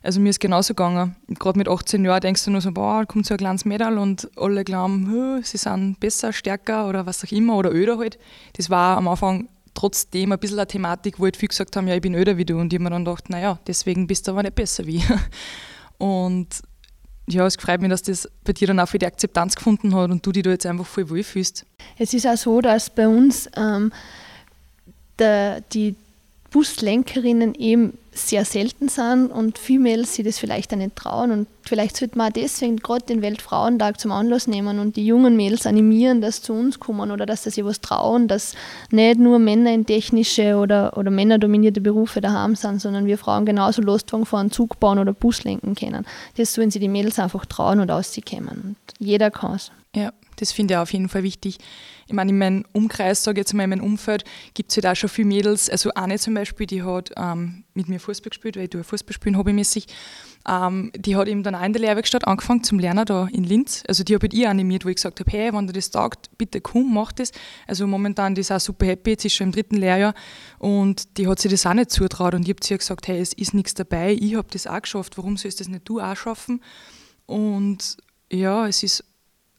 Also 0.03 0.21
mir 0.21 0.31
ist 0.31 0.41
genauso 0.41 0.75
gegangen. 0.75 1.17
Gerade 1.39 1.59
mit 1.59 1.69
18 1.69 2.05
Jahren 2.05 2.21
denkst 2.21 2.45
du 2.45 2.51
nur 2.51 2.61
so, 2.61 2.73
boah, 2.73 3.05
kommt 3.07 3.27
so 3.27 3.35
ein 3.35 3.39
kleines 3.39 3.65
Mädel 3.65 3.99
und 3.99 4.31
alle 4.37 4.65
glauben, 4.65 5.43
sie 5.43 5.59
sind 5.59 5.99
besser, 6.01 6.33
stärker 6.33 6.89
oder 6.89 7.07
was 7.07 7.25
auch 7.25 7.33
immer 7.33 7.57
oder 7.57 7.73
öder 7.73 7.99
halt. 7.99 8.19
Das 8.57 8.71
war 8.71 8.97
am 8.97 9.09
Anfang 9.09 9.49
trotzdem 9.75 10.33
ein 10.33 10.39
bisschen 10.39 10.59
eine 10.59 10.67
Thematik, 10.67 11.19
wo 11.19 11.25
halt 11.25 11.37
viele 11.37 11.49
gesagt 11.49 11.77
haben, 11.77 11.87
ja, 11.89 11.95
ich 11.95 12.01
bin 12.01 12.15
öder 12.15 12.37
wie 12.37 12.45
du. 12.45 12.59
Und 12.59 12.73
ich 12.73 12.79
mir 12.79 12.91
dann 12.91 13.05
gedacht, 13.05 13.31
naja, 13.31 13.59
deswegen 13.67 14.07
bist 14.07 14.27
du 14.27 14.33
aber 14.33 14.43
nicht 14.43 14.55
besser 14.55 14.87
wie. 14.87 15.03
Und 15.99 16.49
ja, 17.29 17.47
es 17.47 17.57
freut 17.57 17.81
mich, 17.81 17.91
dass 17.91 18.03
das 18.03 18.29
bei 18.45 18.53
dir 18.53 18.69
dann 18.69 18.81
auch 18.81 18.89
für 18.89 18.99
die 18.99 19.07
Akzeptanz 19.07 19.55
gefunden 19.55 19.95
hat 19.95 20.11
und 20.11 20.25
du 20.25 20.33
dich 20.33 20.43
da 20.43 20.51
jetzt 20.51 20.65
einfach 20.65 20.87
voll 20.87 21.11
wohl 21.11 21.23
fühlst. 21.23 21.67
Es 21.99 22.15
ist 22.15 22.27
auch 22.27 22.37
so, 22.37 22.61
dass 22.63 22.89
bei 22.89 23.07
uns 23.07 23.51
ähm, 23.55 23.93
der, 25.19 25.61
die 25.61 25.95
Buslenkerinnen 26.51 27.55
eben 27.55 27.99
sehr 28.11 28.45
selten 28.45 28.89
sind 28.89 29.31
und 29.31 29.59
viele 29.59 29.81
Mädels 29.81 30.15
sich 30.15 30.25
das 30.25 30.39
vielleicht 30.39 30.73
auch 30.73 30.79
nicht 30.79 30.97
trauen. 30.97 31.31
Und 31.31 31.47
vielleicht 31.63 31.97
sollte 31.97 32.19
man 32.19 32.33
deswegen 32.33 32.79
gerade 32.79 33.05
den 33.07 33.23
Weltfrauentag 33.23 34.01
zum 34.01 34.13
Anlass 34.13 34.47
nehmen 34.47 34.79
und 34.79 34.97
die 34.97 35.07
jungen 35.07 35.37
Mädels 35.37 35.67
animieren, 35.67 36.21
dass 36.21 36.37
sie 36.37 36.43
zu 36.43 36.55
uns 36.55 36.81
kommen 36.81 37.11
oder 37.11 37.27
dass 37.27 37.45
sie 37.45 37.51
sich 37.51 37.65
was 37.65 37.81
trauen, 37.81 38.27
dass 38.27 38.55
nicht 38.91 39.19
nur 39.19 39.39
Männer 39.39 39.73
in 39.73 39.87
technische 39.87 40.57
oder, 40.57 40.97
oder 40.97 41.11
männerdominierte 41.11 41.81
Berufe 41.81 42.21
daheim 42.21 42.57
sind, 42.57 42.81
sondern 42.81 43.07
wir 43.07 43.19
Frauen 43.19 43.47
genauso 43.47 43.83
Lostwagen 43.83 44.27
fahren, 44.27 44.51
Zug 44.51 44.81
bauen 44.81 44.99
oder 44.99 45.13
Bus 45.13 45.45
lenken 45.45 45.75
können. 45.75 46.07
Das 46.37 46.55
sollen 46.55 46.71
sie 46.71 46.81
die 46.81 46.89
Mädels 46.89 47.19
einfach 47.19 47.47
trauen 47.47 47.81
und 47.81 47.91
auskommen. 47.91 48.49
Und 48.49 48.77
jeder 48.99 49.31
kann 49.31 49.55
es. 49.55 49.71
Ja, 49.95 50.13
das 50.37 50.53
finde 50.53 50.75
ich 50.75 50.79
auf 50.79 50.93
jeden 50.93 51.09
Fall 51.09 51.23
wichtig. 51.23 51.59
Ich 52.09 52.15
meine, 52.15 52.31
in 52.31 52.39
meinem 52.39 52.65
Umkreis, 52.73 53.23
sage 53.23 53.39
ich 53.39 53.43
jetzt 53.43 53.53
mal, 53.53 53.65
in 53.65 53.71
meinem 53.71 53.85
Umfeld, 53.85 54.25
gibt 54.55 54.71
es 54.71 54.77
halt 54.79 54.87
auch 54.87 54.97
schon 54.99 55.11
viele 55.11 55.29
Mädels. 55.29 55.69
Also 55.69 55.93
eine 55.95 56.19
zum 56.19 56.33
Beispiel, 56.33 56.67
die 56.67 56.83
hat 56.83 57.11
ähm, 57.17 57.65
mit 57.75 57.89
mir 57.89 58.01
Fußball 58.01 58.31
gespielt, 58.31 58.57
weil 58.57 58.65
ich 58.65 58.71
tue 58.71 58.83
Fußball 58.83 59.13
spielen 59.13 59.37
hobbymäßig. 59.37 59.87
Ähm, 60.49 60.91
die 60.97 61.17
hat 61.17 61.29
eben 61.29 61.43
dann 61.43 61.55
auch 61.55 61.63
in 61.63 61.75
der 61.75 61.83
Lehrwerkstatt 61.83 62.27
angefangen 62.27 62.65
zum 62.65 62.79
Lernen 62.79 63.05
da 63.05 63.29
in 63.31 63.45
Linz. 63.45 63.85
Also 63.87 64.05
die 64.05 64.15
habe 64.15 64.27
ich 64.27 64.33
ihr 64.33 64.49
animiert, 64.49 64.87
wo 64.87 64.89
ich 64.89 64.97
gesagt 64.97 65.21
habe, 65.21 65.31
hey, 65.31 65.53
wenn 65.53 65.67
dir 65.67 65.75
das 65.75 65.91
taugt, 65.91 66.31
bitte 66.39 66.63
komm, 66.63 66.95
mach 66.95 67.13
das. 67.13 67.31
Also 67.67 67.87
momentan, 67.87 68.35
die 68.35 68.41
ist 68.41 68.53
auch 68.53 68.61
super 68.61 68.87
happy, 68.87 69.11
jetzt 69.11 69.27
ist 69.27 69.35
schon 69.35 69.49
im 69.49 69.53
dritten 69.53 69.77
Lehrjahr 69.77 70.15
und 70.59 71.19
die 71.19 71.29
hat 71.29 71.41
sich 71.41 71.51
das 71.51 71.67
auch 71.67 71.75
nicht 71.75 71.91
zutraut 71.91 72.33
und 72.33 72.43
ich 72.43 72.49
habe 72.49 72.61
zu 72.61 72.73
ihr 72.73 72.79
gesagt, 72.79 73.07
hey, 73.09 73.21
es 73.21 73.35
ist 73.35 73.53
nichts 73.53 73.75
dabei, 73.75 74.17
ich 74.19 74.35
habe 74.35 74.49
das 74.51 74.67
auch 74.67 74.81
geschafft, 74.81 75.19
warum 75.19 75.37
sollst 75.37 75.61
das 75.61 75.69
nicht 75.69 75.87
du 75.87 76.01
auch 76.01 76.17
schaffen? 76.17 76.63
Und 77.27 77.99
ja, 78.33 78.67
es 78.67 78.83
ist 78.83 79.05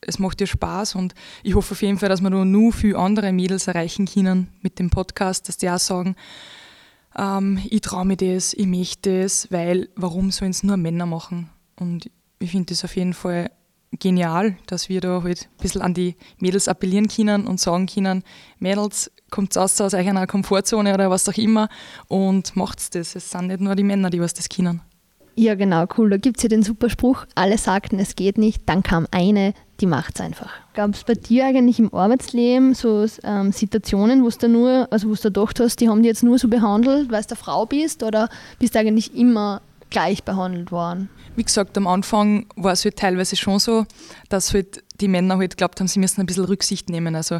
es 0.02 0.20
macht 0.20 0.40
dir 0.40 0.48
Spaß 0.48 0.96
und 0.96 1.14
ich 1.44 1.56
hoffe 1.56 1.74
auf 1.74 1.82
jeden 1.82 1.98
Fall, 1.98 2.10
dass 2.10 2.22
wir 2.22 2.30
da 2.30 2.46
nur 2.46 2.74
viele 2.74 2.98
andere 2.98 3.32
Mädels 3.32 3.68
erreichen 3.68 4.06
können 4.06 4.50
mit 4.62 4.80
dem 4.80 4.90
Podcast, 4.90 5.48
dass 5.48 5.58
die 5.58 5.70
auch 5.70 5.80
sagen, 5.80 6.16
ähm, 7.18 7.60
ich 7.70 7.82
traue 7.82 8.06
mir 8.06 8.18
das, 8.18 8.54
ich 8.54 8.68
möchte 8.68 9.22
das, 9.22 9.52
weil 9.52 9.90
warum 9.96 10.32
sollen 10.32 10.52
es 10.52 10.64
nur 10.64 10.78
Männer 10.78 11.06
machen? 11.06 11.50
Und 11.76 12.10
ich 12.40 12.52
finde 12.52 12.74
das 12.74 12.84
auf 12.84 12.96
jeden 12.96 13.14
Fall 13.14 13.52
genial, 13.92 14.56
dass 14.68 14.90
wir 14.90 15.02
da 15.02 15.24
halt 15.24 15.50
ein 15.52 15.62
bisschen 15.62 15.82
an 15.82 15.94
die 15.94 16.16
Mädels 16.38 16.68
appellieren 16.68 17.08
können 17.08 17.48
und 17.48 17.60
sagen 17.60 17.88
können, 17.88 18.24
Mädels, 18.60 19.12
kommt 19.30 19.56
aus 19.58 19.80
aus 19.80 19.94
eurer 19.94 20.28
Komfortzone 20.28 20.94
oder 20.94 21.10
was 21.10 21.30
auch 21.30 21.38
immer 21.38 21.70
und 22.08 22.56
macht's 22.56 22.90
das. 22.90 23.16
Es 23.16 23.30
sind 23.30 23.48
nicht 23.48 23.62
nur 23.62 23.76
die 23.76 23.84
Männer, 23.84 24.10
die 24.10 24.20
was 24.20 24.34
das 24.34 24.50
können. 24.50 24.82
Ja, 25.40 25.56
genau, 25.56 25.86
cool. 25.98 26.10
Da 26.10 26.18
gibt 26.18 26.36
es 26.36 26.44
ja 26.44 26.50
den 26.50 26.64
super 26.64 26.90
Spruch, 26.90 27.26
alle 27.34 27.58
sagten, 27.58 27.98
es 27.98 28.18
geht 28.18 28.38
nicht, 28.38 28.64
dann 28.66 28.84
kam 28.84 29.08
eine, 29.12 29.54
die 29.80 29.86
macht 29.86 30.16
es 30.16 30.22
einfach. 30.22 30.52
Gab 30.74 30.94
es 30.94 31.06
bei 31.06 31.14
dir 31.14 31.46
eigentlich 31.46 31.80
im 31.80 31.94
Arbeitsleben 31.94 32.74
so 32.74 33.06
ähm, 33.24 33.54
Situationen, 33.54 34.26
wo 34.26 34.28
du 34.28 34.50
nur, 34.50 34.90
also 34.92 35.08
wo 35.08 35.14
du 35.14 35.22
gedacht 35.22 35.62
hast, 35.62 35.80
die 35.80 35.88
haben 35.88 36.04
dich 36.04 36.10
jetzt 36.10 36.24
nur 36.24 36.38
so 36.38 36.50
behandelt, 36.50 37.10
weil 37.10 37.22
du 37.22 37.30
eine 37.30 37.38
Frau 37.38 37.66
bist 37.66 38.04
oder 38.04 38.28
bist 38.60 38.76
du 38.76 38.80
eigentlich 38.80 39.16
immer 39.16 39.62
gleich 39.90 40.26
behandelt 40.26 40.74
worden? 40.74 41.08
Wie 41.38 41.44
gesagt, 41.46 41.78
am 41.78 41.88
Anfang 41.88 42.48
war 42.58 42.74
es 42.74 42.84
halt 42.84 42.98
teilweise 42.98 43.38
schon 43.38 43.60
so, 43.60 43.86
dass 44.28 44.54
halt 44.54 44.84
die 45.00 45.08
Männer 45.08 45.38
halt 45.38 45.56
glaubt 45.56 45.80
haben, 45.80 45.88
sie 45.88 46.00
müssen 46.00 46.20
ein 46.20 46.26
bisschen 46.26 46.44
Rücksicht 46.44 46.90
nehmen. 46.90 47.16
Also 47.16 47.40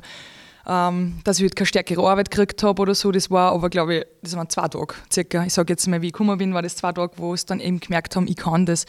ähm, 0.68 1.20
dass 1.24 1.38
ich 1.38 1.44
halt 1.44 1.56
keine 1.56 1.68
stärkere 1.68 2.08
Arbeit 2.08 2.32
gekriegt 2.32 2.62
habe 2.64 2.82
oder 2.82 2.96
so. 2.96 3.12
Das 3.12 3.32
war 3.32 3.52
aber, 3.54 3.70
glaube 3.70 3.96
ich, 3.96 4.06
das 4.22 4.36
waren 4.36 4.50
zwei 4.50 4.68
Tage 4.68 4.96
circa. 5.12 5.46
Ich 5.46 5.54
sage 5.54 5.74
jetzt 5.74 5.88
mal, 5.88 6.02
wie 6.02 6.08
ich 6.08 6.14
gekommen 6.14 6.38
bin, 6.38 6.54
war 6.54 6.62
das 6.62 6.76
zwei 6.76 6.92
Tage, 6.92 7.14
wo 7.18 7.34
es 7.34 7.46
dann 7.46 7.60
eben 7.60 7.80
gemerkt 7.80 8.16
haben, 8.16 8.28
ich 8.28 8.36
kann 8.36 8.66
das. 8.66 8.86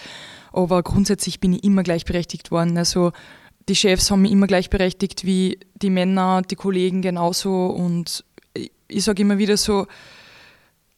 Aber 0.52 0.83
grundsätzlich 0.83 1.40
bin 1.40 1.52
ich 1.52 1.64
immer 1.64 1.83
gleichberechtigt 1.83 2.50
worden. 2.50 2.76
Also 2.76 3.12
die 3.68 3.76
Chefs 3.76 4.11
haben 4.11 4.23
mich 4.23 4.33
immer 4.33 4.47
gleichberechtigt 4.47 5.25
wie 5.25 5.59
die 5.75 5.90
Männer, 5.90 6.42
die 6.42 6.56
Kollegen 6.56 7.02
genauso. 7.02 7.66
Und 7.66 8.25
ich, 8.88 9.04
sage 9.04 9.23
immer 9.23 9.38
wieder 9.38 9.56
so, 9.56 9.87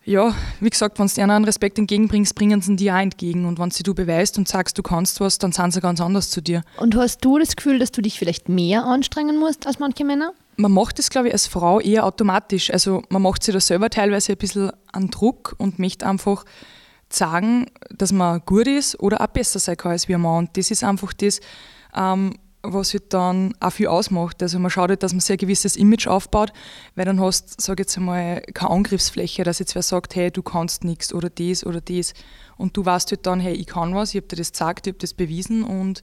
ja, 0.05 0.35
wie 0.61 0.71
gesagt, 0.71 0.99
wenn 0.99 1.07
du 1.07 1.23
einen 1.23 1.45
Respekt 1.45 1.79
entgegenbringst, 1.79 2.35
bringen 2.35 2.61
sie 2.61 2.75
dir 2.77 2.95
auch 2.95 3.01
entgegen. 3.01 3.45
Und 3.45 3.59
wenn 3.59 3.71
sie 3.71 3.83
du 3.83 3.95
beweist 3.95 4.39
und 4.39 4.49
sagst, 4.49 4.79
du 4.79 4.83
kannst 4.83 5.21
was, 5.21 5.39
dann 5.39 5.53
sind 5.53 5.73
sie 5.73 5.81
ganz 5.81 6.01
anders 6.01 6.31
zu 6.31 6.41
dir. 6.41 6.63
Und 6.79 6.97
hast 6.97 7.25
du 7.25 7.39
das 7.39 7.57
Gefühl, 7.57 7.79
dass 7.79 7.93
du 7.93 8.01
dich 8.03 8.19
vielleicht 8.19 8.49
mehr 8.49 8.85
anstrengen 8.85 9.39
musst 9.39 9.67
als 9.67 9.79
manche 9.79 10.05
Männer? 10.05 10.33
Man 10.57 10.73
macht 10.73 10.99
das, 10.99 11.11
glaube 11.11 11.29
ich, 11.29 11.33
als 11.33 11.47
Frau 11.47 11.81
eher 11.81 12.05
automatisch. 12.05 12.71
Also 12.71 13.03
man 13.09 13.23
macht 13.23 13.43
sich 13.43 13.55
da 13.55 13.61
selber 13.61 13.91
teilweise 13.91 14.33
ein 14.33 14.39
bisschen 14.39 14.71
an 14.93 15.09
Druck 15.11 15.55
und 15.59 15.79
möchte 15.79 16.07
einfach 16.07 16.45
sagen, 17.09 17.67
dass 17.91 18.13
man 18.13 18.43
gut 18.45 18.67
ist 18.67 18.99
oder 19.01 19.21
auch 19.21 19.27
besser 19.29 19.59
sein 19.59 19.77
kann 19.77 19.93
als 19.93 20.09
wir 20.09 20.19
Mann. 20.19 20.39
Und 20.39 20.57
das 20.57 20.71
ist 20.71 20.85
einfach 20.85 21.13
das, 21.13 21.41
ähm, 21.95 22.35
was 22.63 22.93
halt 22.93 23.13
dann 23.13 23.55
auch 23.61 23.73
viel 23.73 23.89
ausmacht. 23.89 24.43
Also 24.43 24.59
man 24.59 24.71
schaut 24.71 24.91
halt, 24.91 25.03
dass 25.03 25.13
man 25.13 25.21
sich 25.21 25.33
ein 25.33 25.39
gewisses 25.39 25.77
Image 25.77 26.07
aufbaut, 26.07 26.53
weil 26.95 27.05
dann 27.05 27.21
hast, 27.21 27.59
du, 27.59 27.63
sage 27.63 27.83
jetzt 27.83 27.97
einmal, 27.97 28.41
keine 28.55 28.71
Angriffsfläche, 28.71 29.43
dass 29.43 29.59
jetzt 29.59 29.75
wer 29.75 29.83
sagt, 29.83 30.15
hey, 30.15 30.31
du 30.31 30.43
kannst 30.43 30.85
nichts 30.85 31.13
oder 31.13 31.29
das 31.29 31.67
oder 31.67 31.81
das. 31.81 32.15
Und 32.57 32.77
du 32.77 32.85
weißt 32.85 33.11
halt 33.11 33.27
dann, 33.27 33.41
hey, 33.41 33.55
ich 33.55 33.67
kann 33.67 33.95
was, 33.95 34.11
ich 34.11 34.17
habe 34.17 34.29
dir 34.29 34.37
das 34.37 34.53
gesagt, 34.53 34.87
ich 34.87 34.93
habe 34.93 35.01
das 35.01 35.15
bewiesen 35.15 35.65
und 35.65 36.03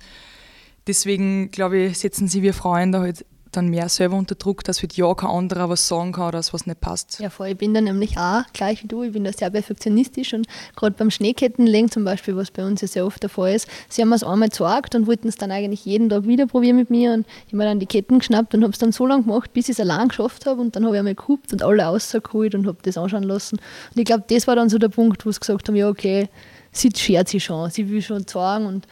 deswegen, 0.87 1.51
glaube 1.51 1.77
ich, 1.77 1.99
setzen 1.99 2.27
sie 2.27 2.41
wir 2.41 2.53
Frauen 2.53 2.91
da 2.91 3.01
halt 3.01 3.25
dann 3.51 3.67
mehr 3.67 3.89
selber 3.89 4.15
unter 4.17 4.35
Druck, 4.35 4.63
dass 4.63 4.81
halt 4.81 4.95
ja 4.95 5.13
kein 5.13 5.29
anderer 5.29 5.69
was 5.69 5.87
sagen 5.87 6.11
kann 6.11 6.29
oder 6.29 6.39
was 6.39 6.65
nicht 6.65 6.79
passt. 6.81 7.19
Ja, 7.19 7.29
voll. 7.29 7.47
Ich 7.49 7.57
bin 7.57 7.73
da 7.73 7.81
nämlich 7.81 8.17
auch, 8.17 8.43
gleich 8.53 8.83
wie 8.83 8.87
du, 8.87 9.03
ich 9.03 9.13
bin 9.13 9.23
da 9.23 9.33
sehr 9.33 9.49
perfektionistisch 9.49 10.33
und 10.33 10.47
gerade 10.75 10.95
beim 10.97 11.11
Schneekettenlegen 11.11 11.89
zum 11.91 12.05
Beispiel, 12.05 12.35
was 12.35 12.51
bei 12.51 12.65
uns 12.65 12.81
ja 12.81 12.87
sehr 12.87 13.05
oft 13.05 13.21
der 13.21 13.29
Fall 13.29 13.55
ist, 13.55 13.67
sie 13.89 14.01
haben 14.01 14.13
es 14.13 14.23
einmal 14.23 14.49
gesagt 14.49 14.95
und 14.95 15.07
wollten 15.07 15.27
es 15.27 15.35
dann 15.35 15.51
eigentlich 15.51 15.85
jeden 15.85 16.09
Tag 16.09 16.27
wieder 16.27 16.47
probieren 16.47 16.77
mit 16.77 16.89
mir 16.89 17.13
und 17.13 17.25
ich 17.45 17.53
habe 17.53 17.57
mir 17.57 17.65
dann 17.65 17.79
die 17.79 17.85
Ketten 17.85 18.19
geschnappt 18.19 18.53
und 18.53 18.63
habe 18.63 18.73
es 18.73 18.79
dann 18.79 18.91
so 18.91 19.05
lange 19.05 19.23
gemacht, 19.23 19.53
bis 19.53 19.69
ich 19.69 19.73
es 19.73 19.79
allein 19.79 20.07
geschafft 20.09 20.45
habe 20.45 20.61
und 20.61 20.75
dann 20.75 20.85
habe 20.85 20.95
ich 20.95 20.99
einmal 20.99 21.15
gehupt 21.15 21.53
und 21.53 21.63
alle 21.63 21.83
rausgeholt 21.83 22.55
und 22.55 22.67
habe 22.67 22.77
das 22.83 22.97
anschauen 22.97 23.23
lassen. 23.23 23.57
Und 23.57 23.99
ich 23.99 24.05
glaube, 24.05 24.23
das 24.27 24.47
war 24.47 24.55
dann 24.55 24.69
so 24.69 24.77
der 24.77 24.89
Punkt, 24.89 25.25
wo 25.25 25.31
sie 25.31 25.39
gesagt 25.39 25.67
haben, 25.67 25.75
ja 25.75 25.89
okay, 25.89 26.29
sie 26.71 26.91
schert 26.95 27.29
sich 27.29 27.43
schon, 27.43 27.69
sie 27.69 27.89
will 27.89 28.01
schon 28.01 28.27
sagen 28.27 28.65
und 28.65 28.87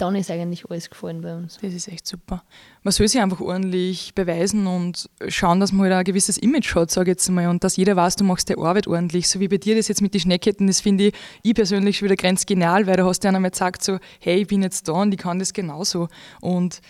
dann 0.00 0.14
ist 0.14 0.30
eigentlich 0.30 0.70
alles 0.70 0.88
gefallen 0.88 1.20
bei 1.20 1.34
uns. 1.34 1.58
Das 1.60 1.74
ist 1.74 1.88
echt 1.88 2.06
super. 2.06 2.42
Man 2.82 2.92
soll 2.92 3.06
sich 3.08 3.20
einfach 3.20 3.40
ordentlich 3.40 4.14
beweisen 4.14 4.66
und 4.66 5.10
schauen, 5.28 5.60
dass 5.60 5.72
man 5.72 5.86
halt 5.86 5.92
ein 5.92 6.04
gewisses 6.04 6.38
Image 6.38 6.74
hat, 6.74 6.90
sage 6.90 7.10
ich 7.10 7.14
jetzt 7.16 7.28
mal, 7.28 7.48
und 7.48 7.62
dass 7.62 7.76
jeder 7.76 7.96
weiß, 7.96 8.16
du 8.16 8.24
machst 8.24 8.48
die 8.48 8.56
Arbeit 8.56 8.86
ordentlich. 8.86 9.28
So 9.28 9.40
wie 9.40 9.48
bei 9.48 9.58
dir 9.58 9.76
das 9.76 9.88
jetzt 9.88 10.00
mit 10.00 10.14
den 10.14 10.20
Schneckketten, 10.20 10.66
das 10.66 10.80
finde 10.80 11.08
ich, 11.08 11.14
ich 11.42 11.54
persönlich 11.54 11.98
schon 11.98 12.06
wieder 12.06 12.16
grenzgenial, 12.16 12.86
weil 12.86 12.96
du 12.96 13.04
hast 13.04 13.22
ja 13.24 13.30
einmal 13.30 13.50
gesagt 13.50 13.84
so, 13.84 13.98
hey, 14.20 14.42
ich 14.42 14.46
bin 14.46 14.62
jetzt 14.62 14.88
da 14.88 14.92
und 14.92 15.12
ich 15.12 15.20
kann 15.20 15.38
das 15.38 15.52
genauso. 15.52 16.08
Und 16.40 16.80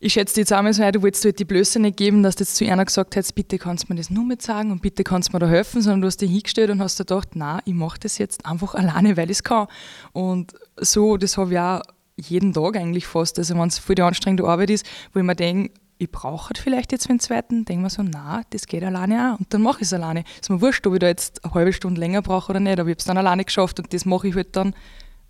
ich 0.00 0.12
schätze 0.12 0.34
dich 0.34 0.42
jetzt 0.42 0.52
einmal 0.52 0.72
so 0.72 0.82
ein, 0.84 0.92
du 0.92 1.02
wolltest 1.02 1.24
halt 1.24 1.40
die 1.40 1.44
Blöße 1.44 1.80
nicht 1.80 1.96
geben, 1.96 2.22
dass 2.22 2.36
du 2.36 2.44
jetzt 2.44 2.54
zu 2.54 2.64
einer 2.64 2.84
gesagt 2.84 3.16
hättest, 3.16 3.34
bitte 3.34 3.58
kannst 3.58 3.88
du 3.88 3.92
mir 3.92 3.98
das 3.98 4.10
nur 4.10 4.24
mit 4.24 4.42
sagen 4.42 4.70
und 4.70 4.80
bitte 4.80 5.02
kannst 5.02 5.30
du 5.30 5.32
mir 5.32 5.40
da 5.40 5.48
helfen, 5.48 5.82
sondern 5.82 6.02
du 6.02 6.06
hast 6.06 6.20
dich 6.20 6.30
hingestellt 6.30 6.70
und 6.70 6.80
hast 6.80 7.00
dir 7.00 7.04
gedacht, 7.04 7.30
na, 7.34 7.58
ich 7.64 7.74
mache 7.74 7.98
das 7.98 8.18
jetzt 8.18 8.46
einfach 8.46 8.76
alleine, 8.76 9.16
weil 9.16 9.28
ich 9.30 9.38
es 9.38 9.42
kann. 9.42 9.66
Und 10.12 10.54
so, 10.76 11.16
das 11.16 11.36
habe 11.36 11.52
ich 11.52 11.58
auch 11.58 11.82
jeden 12.18 12.52
Tag 12.52 12.76
eigentlich 12.76 13.06
fast. 13.06 13.38
Also 13.38 13.54
wenn 13.54 13.68
es 13.68 13.78
voll 13.78 13.94
die 13.94 14.02
anstrengende 14.02 14.44
Arbeit 14.44 14.70
ist, 14.70 14.86
wo 15.12 15.20
ich 15.20 15.24
mir 15.24 15.36
denke, 15.36 15.72
ich 15.98 16.10
brauche 16.10 16.50
halt 16.50 16.58
vielleicht 16.58 16.92
jetzt 16.92 17.08
den 17.08 17.18
zweiten, 17.18 17.64
denke 17.64 17.82
mir 17.82 17.90
so, 17.90 18.02
na, 18.02 18.42
das 18.50 18.66
geht 18.66 18.84
alleine 18.84 19.34
auch. 19.34 19.40
Und 19.40 19.52
dann 19.52 19.62
mache 19.62 19.78
ich 19.78 19.86
es 19.86 19.92
alleine. 19.92 20.24
Ist 20.40 20.48
mir 20.48 20.60
wurscht, 20.60 20.86
ob 20.86 20.94
ich 20.94 21.00
da 21.00 21.08
jetzt 21.08 21.44
eine 21.44 21.54
halbe 21.54 21.72
Stunde 21.72 22.00
länger 22.00 22.22
brauche 22.22 22.50
oder 22.50 22.60
nicht, 22.60 22.78
aber 22.78 22.88
ich 22.88 22.94
habe 22.94 23.00
es 23.00 23.04
dann 23.04 23.18
alleine 23.18 23.44
geschafft 23.44 23.80
und 23.80 23.92
das 23.92 24.04
mache 24.04 24.28
ich 24.28 24.36
halt 24.36 24.54
dann 24.54 24.74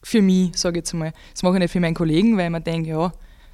für 0.02 0.20
mich, 0.20 0.56
sage 0.56 0.78
ich 0.78 0.82
jetzt 0.82 0.92
mal. 0.92 1.12
Das 1.32 1.42
mache 1.42 1.54
ich 1.54 1.60
nicht 1.60 1.72
für 1.72 1.80
meinen 1.80 1.94
Kollegen, 1.94 2.36
weil 2.36 2.46
ich 2.46 2.50
mir 2.50 2.60
denke, 2.60 2.90
ja, 2.90 3.12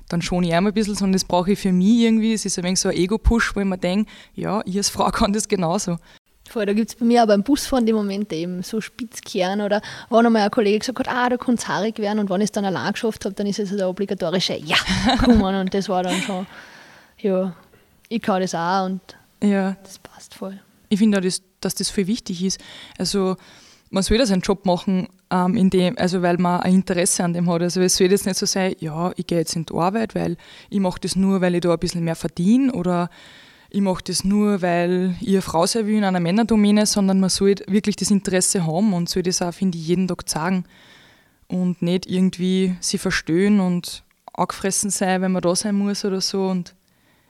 dann 0.09 0.23
schon 0.23 0.45
ich 0.45 0.55
auch 0.55 0.61
mal 0.61 0.71
ein 0.71 0.75
bisschen, 0.75 0.95
sondern 0.95 1.15
das 1.15 1.25
brauche 1.25 1.53
ich 1.53 1.59
für 1.59 1.73
mich 1.73 2.01
irgendwie. 2.01 2.35
Es 2.35 2.45
ist 2.45 2.59
ein 2.59 2.65
wenig 2.65 2.81
so 2.81 2.89
ein 2.89 2.97
Ego-Push, 2.97 3.55
wo 3.55 3.61
ich 3.61 3.67
mir 3.67 3.79
denke, 3.79 4.11
ja, 4.35 4.61
ich 4.65 4.77
als 4.77 4.89
Frau 4.89 5.11
kann 5.11 5.33
das 5.33 5.49
genauso. 5.49 5.99
Voll, 6.55 6.67
da 6.67 6.73
gibt 6.73 6.91
es 6.91 6.95
bei 6.95 7.05
mir 7.05 7.21
aber 7.21 7.33
beim 7.33 7.43
Busfahren 7.43 7.85
die 7.85 7.93
Momente 7.93 8.37
eben 8.37 8.63
so 8.63 8.81
Spitzkehren 8.81 9.61
oder 9.61 9.83
wenn 10.09 10.25
einmal 10.25 10.43
ein 10.43 10.53
Kollege 10.53 10.79
gesagt 10.79 11.01
hat, 11.01 11.09
ah, 11.09 11.29
da 11.29 11.37
kann 11.37 11.57
es 11.57 11.67
haarig 11.67 11.99
werden 11.99 12.21
und 12.21 12.31
wenn 12.31 12.41
ich 12.41 12.45
es 12.45 12.53
dann 12.53 12.65
allein 12.65 12.93
geschafft 12.93 13.25
habe, 13.25 13.35
dann 13.35 13.49
ist 13.49 13.59
es 13.59 13.77
der 13.77 13.89
obligatorische 13.89 14.57
Ja, 14.57 14.77
komm 15.25 15.43
an 15.43 15.57
und 15.57 15.75
das 15.75 15.89
war 15.89 16.05
dann 16.05 16.23
schon, 16.23 16.47
ja, 17.19 17.57
ich 18.09 18.23
kann 18.23 18.41
das 18.41 18.55
auch 18.55 18.85
und 18.85 19.01
ja. 19.43 19.77
das 19.83 19.99
passt 19.99 20.35
voll. 20.35 20.61
Ich 20.91 21.01
finde 21.01 21.19
auch, 21.19 21.23
dass, 21.23 21.43
dass 21.59 21.75
das 21.75 21.91
viel 21.91 22.07
wichtig 22.07 22.45
ist. 22.45 22.61
Also 22.99 23.35
man 23.91 24.05
soll 24.05 24.19
das 24.19 24.29
seinen 24.29 24.43
Job 24.43 24.65
machen, 24.65 25.09
ähm, 25.33 25.57
in 25.57 25.71
dem, 25.71 25.99
also 25.99 26.23
weil 26.23 26.39
man 26.39 26.61
ein 26.61 26.73
Interesse 26.73 27.25
an 27.25 27.33
dem 27.33 27.51
hat. 27.51 27.63
Also 27.63 27.81
es 27.81 27.97
soll 27.97 28.13
jetzt 28.13 28.27
nicht 28.27 28.39
so 28.39 28.47
sein, 28.47 28.77
ja, 28.79 29.11
ich 29.17 29.27
gehe 29.27 29.39
jetzt 29.39 29.57
in 29.57 29.67
die 29.67 29.75
Arbeit, 29.75 30.15
weil 30.15 30.37
ich 30.71 30.79
mache 30.79 31.01
das 31.01 31.17
nur, 31.17 31.41
weil 31.41 31.57
ich 31.57 31.63
da 31.63 31.73
ein 31.73 31.81
bisschen 31.81 32.05
mehr 32.05 32.15
verdiene 32.15 32.73
oder 32.73 33.11
ich 33.75 33.81
mache 33.81 34.05
das 34.05 34.23
nur, 34.23 34.63
weil 34.63 35.17
ich 35.21 35.31
eine 35.31 35.43
Frau 35.43 35.67
sein 35.67 35.89
will 35.89 35.97
in 35.97 36.05
einer 36.05 36.21
Männerdomäne, 36.21 36.87
sondern 36.87 37.19
man 37.19 37.29
soll 37.29 37.57
wirklich 37.67 37.97
das 37.97 38.13
Interesse 38.13 38.65
haben 38.65 38.95
und 38.95 39.09
soll 39.09 39.25
das 39.25 39.43
auch, 39.43 39.53
finde 39.53 39.77
ich, 39.77 39.89
jeden 39.89 40.07
Tag 40.07 40.23
sagen 40.29 40.65
und 41.49 41.83
nicht 41.83 42.07
irgendwie 42.07 42.77
sie 42.79 42.99
verstöhnen 42.99 43.59
und 43.59 44.05
angefressen 44.33 44.91
sein, 44.91 45.23
wenn 45.23 45.33
man 45.33 45.43
da 45.43 45.57
sein 45.57 45.75
muss 45.75 46.05
oder 46.05 46.21
so. 46.21 46.47
Und 46.47 46.77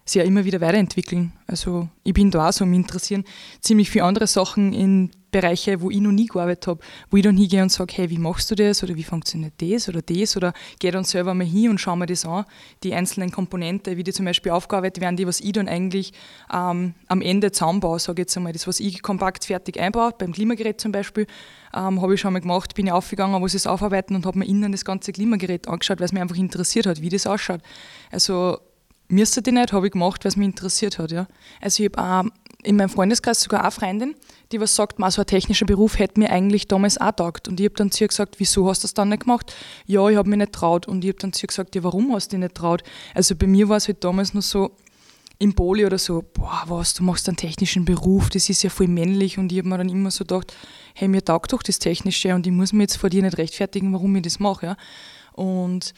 sich 0.05 0.21
ja 0.21 0.25
immer 0.25 0.45
wieder 0.45 0.61
weiterentwickeln. 0.61 1.33
Also 1.47 1.89
ich 2.03 2.13
bin 2.13 2.31
da 2.31 2.49
auch 2.49 2.53
so, 2.53 2.67
mich 2.67 2.79
interessieren 2.79 3.25
ziemlich 3.61 3.91
viele 3.91 4.05
andere 4.05 4.27
Sachen 4.27 4.73
in 4.73 5.11
Bereiche, 5.35 5.81
wo 5.81 5.91
ich 5.91 6.01
noch 6.01 6.13
nie 6.13 6.27
gearbeitet 6.27 6.69
habe, 6.69 6.81
wo 7.11 7.17
ich 7.17 7.25
dann 7.25 7.37
hingehe 7.37 7.61
und 7.61 7.73
sage, 7.73 7.93
hey, 7.97 8.09
wie 8.09 8.19
machst 8.19 8.53
du 8.53 8.55
das 8.55 8.85
oder 8.85 8.95
wie 8.95 9.03
funktioniert 9.03 9.55
das 9.59 9.89
oder 9.89 10.01
das 10.01 10.37
oder 10.37 10.53
gehe 10.79 10.93
dann 10.93 11.03
selber 11.03 11.35
mal 11.35 11.45
hin 11.45 11.71
und 11.71 11.81
schaue 11.81 11.97
mir 11.97 12.07
das 12.07 12.25
an, 12.25 12.45
die 12.85 12.95
einzelnen 12.95 13.33
Komponenten, 13.33 13.97
wie 13.97 14.05
die 14.05 14.13
zum 14.13 14.27
Beispiel 14.27 14.53
aufgearbeitet 14.53 15.03
werden, 15.03 15.17
die 15.17 15.27
was 15.27 15.41
ich 15.41 15.51
dann 15.51 15.67
eigentlich 15.67 16.13
ähm, 16.53 16.95
am 17.09 17.21
Ende 17.21 17.51
zusammenbaue, 17.51 17.99
sage 17.99 18.23
ich 18.23 18.27
jetzt 18.27 18.37
einmal, 18.37 18.53
das 18.53 18.69
was 18.69 18.79
ich 18.79 19.03
kompakt 19.03 19.47
fertig 19.47 19.81
einbaue, 19.81 20.13
beim 20.17 20.31
Klimagerät 20.33 20.81
zum 20.81 20.93
Beispiel, 20.93 21.27
ähm, 21.75 22.01
habe 22.01 22.15
ich 22.15 22.21
schon 22.21 22.33
mal 22.33 22.39
gemacht, 22.39 22.75
bin 22.77 22.87
ich 22.87 22.93
aufgegangen, 22.93 23.43
wo 23.43 23.49
sie 23.49 23.57
es 23.57 23.67
aufarbeiten 23.67 24.15
und 24.15 24.27
habe 24.27 24.39
mir 24.39 24.47
innen 24.47 24.71
das 24.71 24.85
ganze 24.85 25.11
Klimagerät 25.11 25.67
angeschaut, 25.67 25.99
weil 25.99 26.07
es 26.07 26.13
mich 26.13 26.23
einfach 26.23 26.37
interessiert 26.37 26.87
hat, 26.87 27.01
wie 27.01 27.09
das 27.09 27.27
ausschaut. 27.27 27.61
Also 28.13 28.59
müsste 29.09 29.43
die 29.43 29.53
nicht, 29.53 29.73
habe 29.73 29.87
ich 29.87 29.93
gemacht, 29.93 30.25
weil 30.25 30.31
es 30.31 30.37
mich 30.37 30.47
interessiert 30.47 30.99
hat. 30.99 31.13
Ja. 31.13 31.27
Also 31.61 31.83
ich 31.83 31.91
habe 31.97 32.31
in 32.63 32.77
meinem 32.77 32.89
Freundeskreis 32.89 33.41
sogar 33.41 33.61
eine 33.61 33.71
Freundin, 33.71 34.15
die 34.51 34.61
was 34.61 34.75
sagt, 34.75 34.97
so 35.13 35.23
ein 35.23 35.27
technischer 35.27 35.67
Beruf 35.67 35.99
hätte 35.99 36.19
mir 36.19 36.31
eigentlich 36.31 36.67
damals 36.67 36.99
auch 36.99 37.13
taugt. 37.13 37.47
Und 37.49 37.61
ich 37.61 37.67
habe 37.67 37.75
dann 37.77 37.91
zu 37.91 38.05
ihr 38.05 38.09
gesagt, 38.09 38.37
wieso 38.39 38.69
hast 38.69 38.83
du 38.83 38.87
das 38.87 38.95
dann 38.95 39.11
nicht 39.11 39.25
gemacht? 39.25 39.55
Ja, 39.87 40.09
ich 40.09 40.17
habe 40.17 40.29
mich 40.29 40.39
nicht 40.39 40.53
traut. 40.53 40.89
Und 40.89 41.05
ich 41.05 41.11
habe 41.11 41.19
dann 41.19 41.33
zu 41.33 41.45
ihr 41.45 41.49
gesagt, 41.49 41.75
ja, 41.75 41.85
warum 41.85 42.15
hast 42.15 42.33
du 42.33 42.37
dich 42.37 42.45
nicht 42.45 42.55
traut? 42.55 42.83
Also 43.15 43.37
bei 43.37 43.47
mir 43.47 43.69
war 43.69 43.77
es 43.77 43.89
halt 43.89 44.03
damals 44.03 44.33
nur 44.33 44.43
so, 44.43 44.71
im 45.39 45.53
Poli 45.53 45.85
oder 45.85 45.99
so, 45.99 46.25
boah, 46.33 46.63
was, 46.67 46.95
du 46.95 47.03
machst 47.03 47.29
einen 47.29 47.37
technischen 47.37 47.85
Beruf, 47.85 48.31
das 48.31 48.49
ist 48.49 48.63
ja 48.63 48.71
voll 48.71 48.89
männlich. 48.89 49.37
Und 49.39 49.51
ich 49.53 49.59
habe 49.59 49.69
mir 49.69 49.79
dann 49.79 49.89
immer 49.89 50.11
so 50.11 50.25
gedacht, 50.25 50.55
hey, 50.95 51.09
mir 51.09 51.25
taugt 51.25 51.53
doch 51.53 51.63
das 51.63 51.79
Technische 51.79 52.35
und 52.35 52.47
ich 52.47 52.53
muss 52.53 52.73
mir 52.73 52.85
jetzt 52.85 52.97
vor 52.97 53.11
dir 53.11 53.23
nicht 53.23 53.39
rechtfertigen, 53.39 53.93
warum 53.93 54.15
ich 54.17 54.23
das 54.23 54.39
mache. 54.39 54.67
Ja? 54.67 54.77
Und 55.33 55.93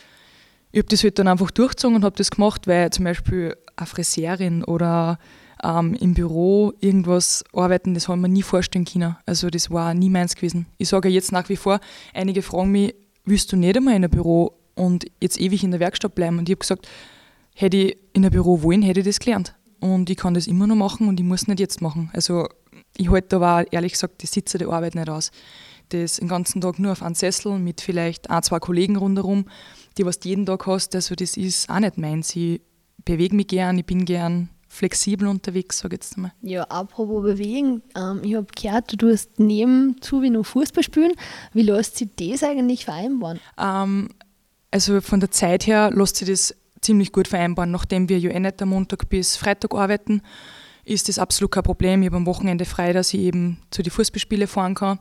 ich 0.77 0.81
habe 0.81 0.91
das 0.91 1.03
halt 1.05 1.19
dann 1.19 1.27
einfach 1.27 1.51
durchgezogen 1.51 1.97
und 1.97 2.05
habe 2.05 2.17
das 2.17 2.31
gemacht, 2.31 2.67
weil 2.67 2.91
zum 2.91 3.07
Beispiel 3.07 3.57
eine 3.77 3.87
Friseurin 3.87 4.63
oder 4.63 5.19
ähm, 5.65 5.95
im 5.95 6.13
Büro 6.13 6.75
irgendwas 6.81 7.45
arbeiten, 7.55 7.95
das 7.95 8.09
habe 8.09 8.19
ich 8.19 8.23
mir 8.23 8.29
nie 8.29 8.43
vorstellen 8.43 8.85
können. 8.85 9.17
Also 9.25 9.49
das 9.49 9.71
war 9.71 9.95
nie 9.95 10.11
meins 10.11 10.35
gewesen. 10.35 10.67
Ich 10.77 10.91
sage 10.91 11.09
jetzt 11.09 11.33
nach 11.33 11.49
wie 11.49 11.57
vor, 11.57 11.81
einige 12.13 12.43
fragen 12.43 12.73
mich, 12.73 12.95
willst 13.25 13.51
du 13.53 13.57
nicht 13.57 13.75
einmal 13.75 13.97
in 13.97 14.05
ein 14.05 14.11
Büro 14.11 14.53
und 14.75 15.07
jetzt 15.19 15.41
ewig 15.41 15.65
in 15.65 15.71
der 15.71 15.81
Werkstatt 15.81 16.15
bleiben? 16.15 16.39
Und 16.39 16.47
ich 16.47 16.53
habe 16.53 16.61
gesagt, 16.61 16.87
hätte 17.55 17.79
ich 17.79 17.97
in 18.13 18.27
ein 18.27 18.31
Büro 18.31 18.63
wollen, 18.63 18.83
hätte 18.83 19.01
ich 19.01 19.07
das 19.07 19.19
gelernt. 19.19 19.55
Und 19.81 20.11
ich 20.11 20.19
kann 20.19 20.35
das 20.35 20.47
immer 20.47 20.67
noch 20.67 20.77
machen 20.77 21.09
und 21.09 21.19
ich 21.19 21.25
muss 21.25 21.49
nicht 21.49 21.59
jetzt 21.59 21.81
machen. 21.81 22.11
Also 22.13 22.51
ich 22.99 23.11
halte 23.11 23.37
aber 23.37 23.65
ehrlich 23.73 23.93
gesagt 23.93 24.21
die 24.21 24.27
Sitze 24.27 24.59
der 24.59 24.69
Arbeit 24.69 24.95
nicht 24.95 25.09
aus. 25.09 25.31
Das 25.89 26.17
den 26.17 26.29
ganzen 26.29 26.61
Tag 26.61 26.79
nur 26.79 26.93
auf 26.93 27.03
einem 27.03 27.15
Sessel 27.15 27.59
mit 27.59 27.81
vielleicht 27.81 28.29
ein, 28.29 28.43
zwei 28.43 28.59
Kollegen 28.59 28.97
rundherum, 28.97 29.47
die 29.99 30.07
was 30.07 30.19
du 30.19 30.29
jeden 30.29 30.47
Tag 30.47 30.67
hast, 30.67 30.95
also 30.95 31.15
das 31.15 31.37
ist 31.37 31.69
auch 31.71 31.81
nicht 31.81 31.99
meins. 31.99 32.35
Ich 32.37 32.61
bewege 33.05 33.35
mich 33.35 33.49
gern, 33.49 33.79
ich 33.79 33.87
bin 33.87 34.05
gern 34.05 34.51
flexibel 34.69 35.29
unterwegs, 35.29 35.79
sage 35.79 35.95
ich 35.95 36.03
jetzt 36.03 36.19
mal. 36.19 36.33
Ja, 36.43 36.65
apropos 36.65 37.23
bewegen, 37.23 37.83
ähm, 37.97 38.21
ich 38.23 38.35
habe 38.35 38.47
gehört, 38.55 38.93
du 38.93 38.97
tust 38.97 39.39
nebenzu 39.39 40.23
wie 40.23 40.31
nur 40.31 40.45
Fußball 40.45 40.83
spielen. 40.83 41.13
Wie 41.53 41.63
lässt 41.63 41.97
sich 41.97 42.09
das 42.17 42.43
eigentlich 42.43 42.85
vereinbaren? 42.85 43.41
Ähm, 43.59 44.09
also 44.71 45.01
von 45.01 45.21
der 45.21 45.31
Zeit 45.31 45.67
her 45.67 45.91
lässt 45.95 46.17
sich 46.17 46.29
das 46.29 46.55
ziemlich 46.83 47.13
gut 47.13 47.29
vereinbaren. 47.29 47.71
Nachdem 47.71 48.09
wir 48.09 48.19
ja 48.19 48.31
eh 48.31 48.41
nicht 48.41 48.61
am 48.61 48.71
Montag 48.71 49.09
bis 49.09 49.37
Freitag 49.37 49.75
arbeiten, 49.75 50.21
ist 50.85 51.09
das 51.09 51.19
absolut 51.19 51.51
kein 51.51 51.63
Problem. 51.63 52.03
Ich 52.03 52.07
habe 52.09 52.17
am 52.17 52.27
Wochenende 52.27 52.65
frei, 52.65 52.93
dass 52.93 53.15
ich 53.15 53.21
eben 53.21 53.59
zu 53.71 53.83
den 53.83 53.91
Fußballspielen 53.91 54.47
fahren 54.47 54.75
kann. 54.75 54.99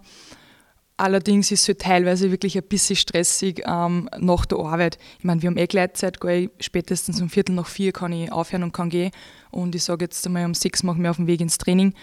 Allerdings 0.98 1.52
ist 1.52 1.64
es 1.64 1.68
halt 1.68 1.82
teilweise 1.82 2.32
wirklich 2.32 2.58
ein 2.58 2.64
bisschen 2.64 2.96
stressig 2.96 3.64
ähm, 3.66 4.10
nach 4.18 4.46
der 4.46 4.60
Arbeit. 4.60 4.98
Ich 5.20 5.26
meine, 5.26 5.42
wir 5.42 5.48
haben 5.48 5.58
eh 5.58 5.68
Gleitzeit, 5.68 6.20
spätestens 6.62 7.22
um 7.22 7.30
Viertel 7.30 7.54
nach 7.54 7.68
vier 7.68 7.92
kann 7.92 8.14
ich 8.14 8.32
aufhören 8.32 8.64
und 8.64 8.72
kann 8.72 8.90
gehen. 8.90 9.12
Und 9.52 9.76
ich 9.76 9.84
sage 9.84 10.06
jetzt 10.06 10.26
einmal, 10.26 10.46
um 10.46 10.54
sechs 10.54 10.84
machen 10.84 11.04
wir 11.04 11.10
auf 11.10 11.18
dem 11.18 11.28
Weg 11.28 11.42
ins 11.42 11.58
Training. 11.58 11.94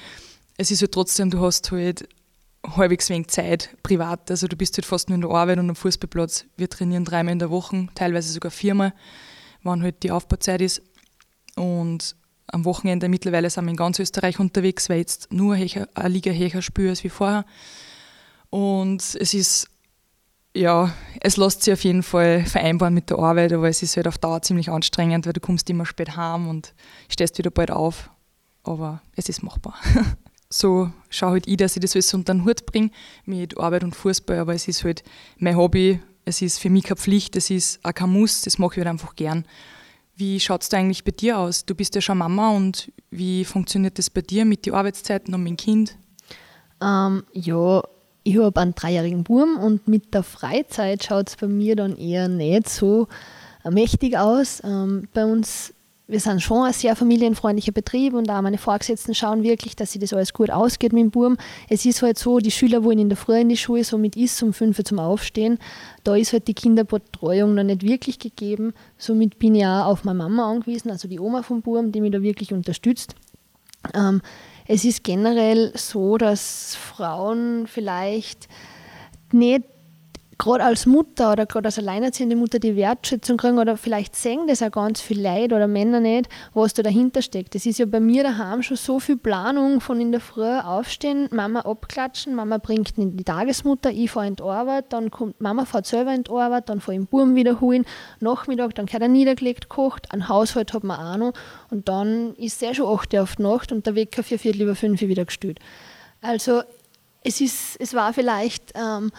Es 0.59 0.71
ist 0.71 0.83
halt 0.83 0.93
trotzdem, 0.93 1.31
du 1.31 1.41
hast 1.41 1.73
halt 1.73 2.07
halbwegs 2.65 3.09
wenig 3.09 3.29
Zeit 3.29 3.71
privat. 3.83 4.31
Also 4.31 4.47
du 4.47 4.57
bist 4.57 4.77
halt 4.77 4.85
fast 4.85 5.09
nur 5.09 5.15
in 5.15 5.23
der 5.23 5.31
Arbeit 5.31 5.59
und 5.59 5.71
am 5.71 5.77
Fußballplatz. 5.77 6.45
Wir 6.59 6.69
trainieren 6.69 7.07
dreimal 7.07 7.33
in 7.33 7.39
der 7.39 7.51
Woche, 7.51 7.89
teilweise 7.95 8.31
sogar 8.31 8.51
viermal, 8.51 8.93
wann 9.63 9.83
halt 9.83 10.03
die 10.03 10.11
Aufbauzeit 10.11 10.61
ist. 10.61 10.83
Und 11.57 12.15
am 12.47 12.67
Wochenende 12.67 13.09
mittlerweile 13.09 13.49
sind 13.49 13.65
wir 13.65 13.71
in 13.71 13.77
ganz 13.77 13.99
Österreich 13.99 14.39
unterwegs, 14.39 14.91
weil 14.91 14.99
jetzt 14.99 15.33
nur 15.33 15.55
eine 15.55 16.09
Liga 16.09 16.31
höher 16.31 16.61
spiele 16.61 16.91
als 16.91 17.03
wie 17.05 17.09
vorher. 17.09 17.47
Und 18.53 19.01
es 19.19 19.33
ist, 19.33 19.67
ja, 20.55 20.93
es 21.23 21.39
lässt 21.39 21.63
sich 21.63 21.73
auf 21.73 21.85
jeden 21.85 22.03
Fall 22.03 22.45
vereinbaren 22.45 22.93
mit 22.93 23.09
der 23.09 23.19
Arbeit, 23.19 23.51
aber 23.55 23.71
es 23.71 23.83
ist 23.83 23.97
halt 23.97 24.07
auf 24.07 24.19
Dauer 24.19 24.43
ziemlich 24.43 24.69
anstrengend, 24.69 25.25
weil 25.25 25.33
du 25.33 25.41
kommst 25.41 25.71
immer 25.71 25.87
spät 25.87 26.19
heim 26.19 26.47
und 26.49 26.75
stehst 27.09 27.39
wieder 27.39 27.51
bald 27.51 27.71
auf. 27.71 28.11
Aber 28.63 29.01
es 29.17 29.31
ist 29.31 29.43
machbar. 29.43 29.75
so 30.51 30.93
schaue 31.09 31.31
halt 31.31 31.49
ich, 31.49 31.57
dass 31.57 31.77
ich 31.77 31.81
das 31.81 31.97
alles 31.97 32.13
unter 32.13 32.35
den 32.35 32.45
Hut 32.45 32.67
bringe 32.67 32.91
mit 33.25 33.57
Arbeit 33.57 33.85
und 33.85 33.97
Fußball, 33.97 34.39
aber 34.39 34.53
es 34.53 34.69
ist 34.69 34.85
halt 34.85 35.03
mein 35.39 35.57
Hobby, 35.57 36.03
es 36.27 36.43
ist 36.43 36.59
für 36.59 36.69
mich 36.69 36.85
keine 36.85 36.97
Pflicht, 36.97 37.35
es 37.37 37.49
ist 37.49 37.83
auch 37.83 37.95
kein 37.95 38.11
Muss, 38.11 38.43
das 38.43 38.59
mache 38.59 38.75
ich 38.75 38.79
halt 38.81 38.89
einfach 38.89 39.17
gern. 39.17 39.47
Wie 40.15 40.39
schaut 40.41 40.61
es 40.61 40.69
da 40.69 40.77
eigentlich 40.77 41.05
bei 41.05 41.13
dir 41.13 41.39
aus? 41.39 41.65
Du 41.65 41.75
bist 41.75 41.95
ja 41.95 42.03
schon 42.03 42.19
Mama 42.19 42.51
und 42.51 42.93
wie 43.11 43.47
funktioniert 43.47 43.99
das 43.99 44.11
bei 44.11 44.21
dir 44.21 44.45
mit 44.45 44.67
den 44.67 44.75
Arbeitszeiten 44.75 45.35
und 45.35 45.43
mit 45.43 45.53
dem 45.53 45.57
Kind? 45.57 45.97
Ähm, 46.83 47.25
ja, 47.33 47.83
ich 48.25 48.39
habe 48.39 48.61
einen 48.61 48.75
dreijährigen 48.75 49.25
Burm 49.25 49.57
und 49.57 49.89
mit 49.89 50.15
der 50.15 50.23
Freizeit 50.23 51.05
schaut 51.05 51.29
es 51.29 51.37
bei 51.37 51.49
mir 51.49 51.77
dann 51.77 51.97
eher 51.97 52.29
nicht 52.29 52.69
so 52.69 53.09
mächtig 53.71 54.17
aus. 54.17 54.63
Ähm, 54.65 55.09
bei 55.13 55.25
uns, 55.25 55.73
wir 56.07 56.21
sind 56.21 56.43
schon 56.43 56.67
ein 56.67 56.73
sehr 56.73 56.97
familienfreundlicher 56.97 57.73
Betrieb 57.73 58.15
und 58.15 58.29
auch 58.31 58.43
meine 58.43 58.59
Vorgesetzten 58.59 59.15
schauen 59.15 59.43
wirklich, 59.43 59.77
dass 59.77 59.93
sich 59.93 60.01
das 60.01 60.13
alles 60.13 60.33
gut 60.33 60.51
ausgeht 60.51 60.93
mit 60.93 61.03
dem 61.03 61.11
Burm. 61.11 61.37
Es 61.69 61.85
ist 61.85 62.03
halt 62.03 62.19
so, 62.19 62.39
die 62.39 62.51
Schüler 62.51 62.85
wollen 62.85 62.99
in 62.99 63.09
der 63.09 63.17
Früh 63.17 63.39
in 63.41 63.49
die 63.49 63.57
Schule, 63.57 63.85
somit 63.85 64.17
ist 64.17 64.43
um 64.43 64.53
5 64.53 64.79
Uhr 64.79 64.85
zum 64.85 64.99
Aufstehen. 64.99 65.59
Da 66.05 66.17
ist 66.17 66.33
halt 66.33 66.49
die 66.49 66.55
Kinderbetreuung 66.55 67.55
noch 67.55 67.65
nicht 67.65 67.83
wirklich 67.83 68.19
gegeben. 68.19 68.75
Somit 68.99 69.39
bin 69.39 69.55
ich 69.55 69.65
auch 69.65 69.87
auf 69.87 70.05
meine 70.05 70.19
Mama 70.19 70.51
angewiesen, 70.51 70.91
also 70.91 71.09
die 71.09 71.21
Oma 71.21 71.43
vom 71.43 71.63
Burm, 71.63 71.93
die 71.93 72.01
mich 72.01 72.13
da 72.13 72.23
wirklich 72.23 72.53
unterstützt. 72.53 73.15
Ähm, 73.95 74.23
es 74.67 74.85
ist 74.85 75.05
generell 75.05 75.73
so, 75.77 76.17
dass 76.19 76.77
Frauen 76.77 77.67
vielleicht 77.67 78.49
nicht 79.33 79.65
gerade 80.43 80.65
als 80.65 80.87
Mutter 80.87 81.33
oder 81.33 81.47
gerade 81.47 81.67
als 81.67 81.79
alleinerziehende 81.79 82.35
Mutter 82.35 82.59
die 82.59 82.75
Wertschätzung 82.75 83.37
kriegen 83.37 83.59
oder 83.59 83.77
vielleicht 83.77 84.17
sehen 84.17 84.49
das 84.49 84.61
auch 84.61 84.73
ganz 84.73 85.01
viel 85.01 85.21
Leid 85.21 85.53
oder 85.53 85.69
Männer 85.69 86.01
nicht, 86.01 86.29
was 86.53 86.75
da 86.75 86.83
dahinter 86.83 87.23
steckt. 87.23 87.55
Das 87.55 87.65
ist 87.65 87.79
ja 87.79 87.87
bei 87.87 88.01
mir 88.01 88.25
daheim 88.25 88.61
schon 88.63 88.77
so 88.77 88.99
viel 88.99 89.17
Planung 89.17 89.81
von 89.81 90.01
in 90.01 90.11
der 90.11 90.21
Früh 90.21 90.43
aufstehen, 90.43 91.29
Mama 91.31 91.61
abklatschen, 91.61 92.35
Mama 92.35 92.59
bringt 92.59 92.99
in 92.99 93.17
die 93.17 93.23
Tagesmutter, 93.23 93.91
ich 93.91 94.11
fahre 94.11 94.27
in 94.27 94.35
die 94.35 94.43
Arbeit, 94.43 94.93
dann 94.93 95.13
kommt 95.13 95.41
Mama 95.41 95.65
fährt 95.65 95.87
selber 95.87 96.13
in 96.13 96.25
die 96.25 96.31
Arbeit, 96.33 96.69
dann 96.69 96.81
fahre 96.81 96.95
ich 96.95 97.01
den 97.03 97.07
Buben 97.07 97.37
wiederholen, 97.37 97.85
Nachmittag, 98.19 98.75
dann 98.75 98.87
gehört 98.87 99.03
er 99.03 99.09
niedergelegt, 99.09 99.69
kocht, 99.69 100.13
ein 100.13 100.29
Haushalt 100.29 100.73
hat 100.73 100.83
man 100.83 100.99
auch 100.99 101.17
noch 101.19 101.33
und 101.71 101.89
dann 101.89 102.35
ist 102.35 102.55
es 102.55 102.61
ja 102.61 102.75
schon 102.75 102.93
8 102.93 103.15
Uhr 103.15 103.23
auf 103.23 103.37
die 103.37 103.43
Nacht 103.43 103.71
und 103.71 103.87
der 103.87 103.95
Wecker 103.95 104.25
für 104.25 104.39
Viertel 104.39 104.63
über 104.63 104.75
5 104.75 105.03
Uhr 105.03 105.09
wieder 105.09 105.25
gestellt. 105.25 105.61
Also 106.21 106.63
es, 107.23 107.41
ist, 107.41 107.77
es 107.79 107.95
war 107.95 108.13
vielleicht 108.13 108.73
ähm, 108.75 109.13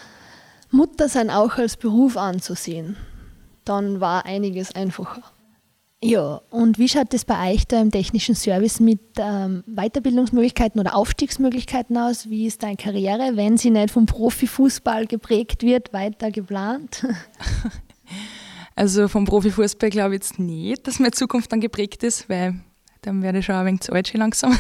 Mutter 0.74 1.08
sein 1.08 1.30
auch 1.30 1.58
als 1.58 1.77
Beruf 1.77 2.18
anzusehen. 2.18 2.98
Dann 3.63 4.01
war 4.01 4.25
einiges 4.25 4.75
einfacher. 4.75 5.22
Ja, 6.03 6.42
und 6.50 6.80
wie 6.80 6.89
schaut 6.89 7.13
es 7.13 7.24
bei 7.24 7.53
euch 7.53 7.65
da 7.65 7.80
im 7.80 7.89
technischen 7.89 8.36
Service 8.36 8.82
mit 8.82 9.00
ähm, 9.18 9.63
Weiterbildungsmöglichkeiten 9.68 10.82
oder 10.82 10.96
Aufstiegsmöglichkeiten 10.96 11.98
aus? 11.98 12.30
Wie 12.30 12.46
ist 12.46 12.63
deine 12.63 12.75
Karriere, 12.75 13.38
wenn 13.38 13.58
sie 13.58 13.70
nicht 13.70 13.92
vom 13.92 14.06
Profifußball 14.06 15.08
geprägt 15.08 15.63
wird, 15.63 15.94
weiter 15.94 16.32
geplant? 16.32 17.08
Also 18.75 19.08
vom 19.08 19.25
Profifußball 19.25 19.92
glaube 19.92 20.15
ich 20.15 20.22
jetzt 20.22 20.39
nicht, 20.39 20.88
dass 20.88 20.98
meine 21.00 21.12
Zukunft 21.12 21.51
dann 21.51 21.62
geprägt 21.62 22.01
ist, 22.01 22.27
weil 22.27 22.56
dann 23.01 23.22
werde 23.22 23.39
ich 23.39 23.46
schon 23.46 23.53
ein 23.53 23.65
wenig 23.68 23.82
zu 23.82 23.94
alt 23.94 24.08
schon 24.08 24.20
langsam. 24.20 24.58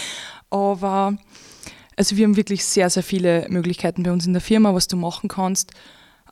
Aber 0.50 1.16
also 1.96 2.16
wir 2.16 2.24
haben 2.24 2.36
wirklich 2.36 2.64
sehr, 2.64 2.90
sehr 2.90 3.02
viele 3.02 3.46
Möglichkeiten 3.48 4.02
bei 4.02 4.12
uns 4.12 4.26
in 4.26 4.32
der 4.32 4.42
Firma, 4.42 4.74
was 4.74 4.88
du 4.88 4.96
machen 4.96 5.28
kannst. 5.28 5.72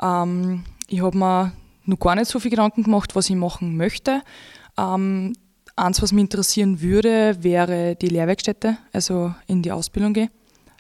Ähm, 0.01 0.65
ich 0.89 1.03
habe 1.03 1.17
mir 1.17 1.53
noch 1.85 1.99
gar 1.99 2.15
nicht 2.15 2.31
so 2.31 2.41
viel 2.41 2.51
Gedanken 2.51 2.85
gemacht, 2.85 3.15
was 3.15 3.31
ich 3.31 3.37
machen 3.37 3.77
möchte. 3.77 4.23
Ähm, 4.79 5.35
eins, 5.77 6.03
was 6.03 6.13
mich 6.13 6.23
interessieren 6.23 6.81
würde, 6.81 7.43
wäre 7.43 7.97
die 7.97 8.09
Lehrwerkstätte, 8.09 8.77
also 8.93 9.35
in 9.47 9.63
die 9.63 9.73
Ausbildung 9.73 10.13
gehen, 10.13 10.31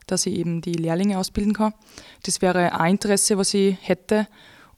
dass 0.07 0.27
ich 0.27 0.35
eben 0.35 0.61
die 0.61 0.75
Lehrlinge 0.75 1.19
ausbilden 1.19 1.55
kann. 1.55 1.75
Das 2.23 2.43
wäre 2.43 2.79
ein 2.79 2.93
Interesse, 2.93 3.39
was 3.39 3.55
ich 3.55 3.77
hätte. 3.81 4.27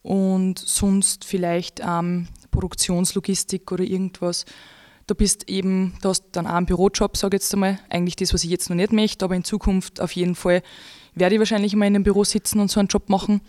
Und 0.03 0.59
sonst 0.59 1.25
vielleicht 1.25 1.81
ähm, 1.81 2.29
Produktionslogistik 2.51 3.73
oder 3.73 3.85
irgendwas, 3.85 4.45
Du 5.07 5.15
bist 5.15 5.51
eben, 5.51 5.95
du 6.01 6.09
hast 6.09 6.25
dann 6.33 6.47
auch 6.47 6.55
einen 6.55 6.67
Bürojob, 6.67 7.17
sage 7.17 7.37
ich 7.37 7.43
jetzt 7.43 7.53
einmal. 7.53 7.79
Eigentlich 7.91 8.17
das, 8.17 8.33
was 8.33 8.45
ich 8.45 8.51
jetzt 8.51 8.71
noch 8.71 8.77
nicht 8.77 8.93
möchte, 8.93 9.25
aber 9.25 9.37
in 9.37 9.45
Zukunft 9.45 10.01
auf 10.01 10.13
jeden 10.13 10.35
Fall 10.35 10.63
werde 11.15 11.35
ich 11.35 11.39
wahrscheinlich 11.39 11.77
mal 11.77 11.87
in 11.87 11.95
einem 11.95 12.05
Büro 12.05 12.25
sitzen 12.25 12.61
und 12.61 12.71
so 12.71 12.81
einen 12.81 12.89
Job 12.89 13.11
machen. 13.11 13.43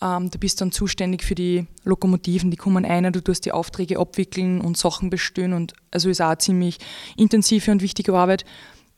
Ähm, 0.00 0.30
du 0.30 0.38
bist 0.38 0.60
dann 0.60 0.72
zuständig 0.72 1.24
für 1.24 1.34
die 1.34 1.66
Lokomotiven, 1.84 2.50
die 2.50 2.56
kommen 2.56 2.84
ein, 2.84 3.12
du 3.12 3.22
tust 3.22 3.44
die 3.44 3.52
Aufträge 3.52 3.98
abwickeln 3.98 4.60
und 4.60 4.76
Sachen 4.76 5.10
bestellen 5.10 5.52
und 5.52 5.74
also 5.90 6.08
ist 6.08 6.20
auch 6.20 6.28
eine 6.28 6.38
ziemlich 6.38 6.78
intensive 7.16 7.70
und 7.70 7.82
wichtige 7.82 8.14
Arbeit. 8.14 8.44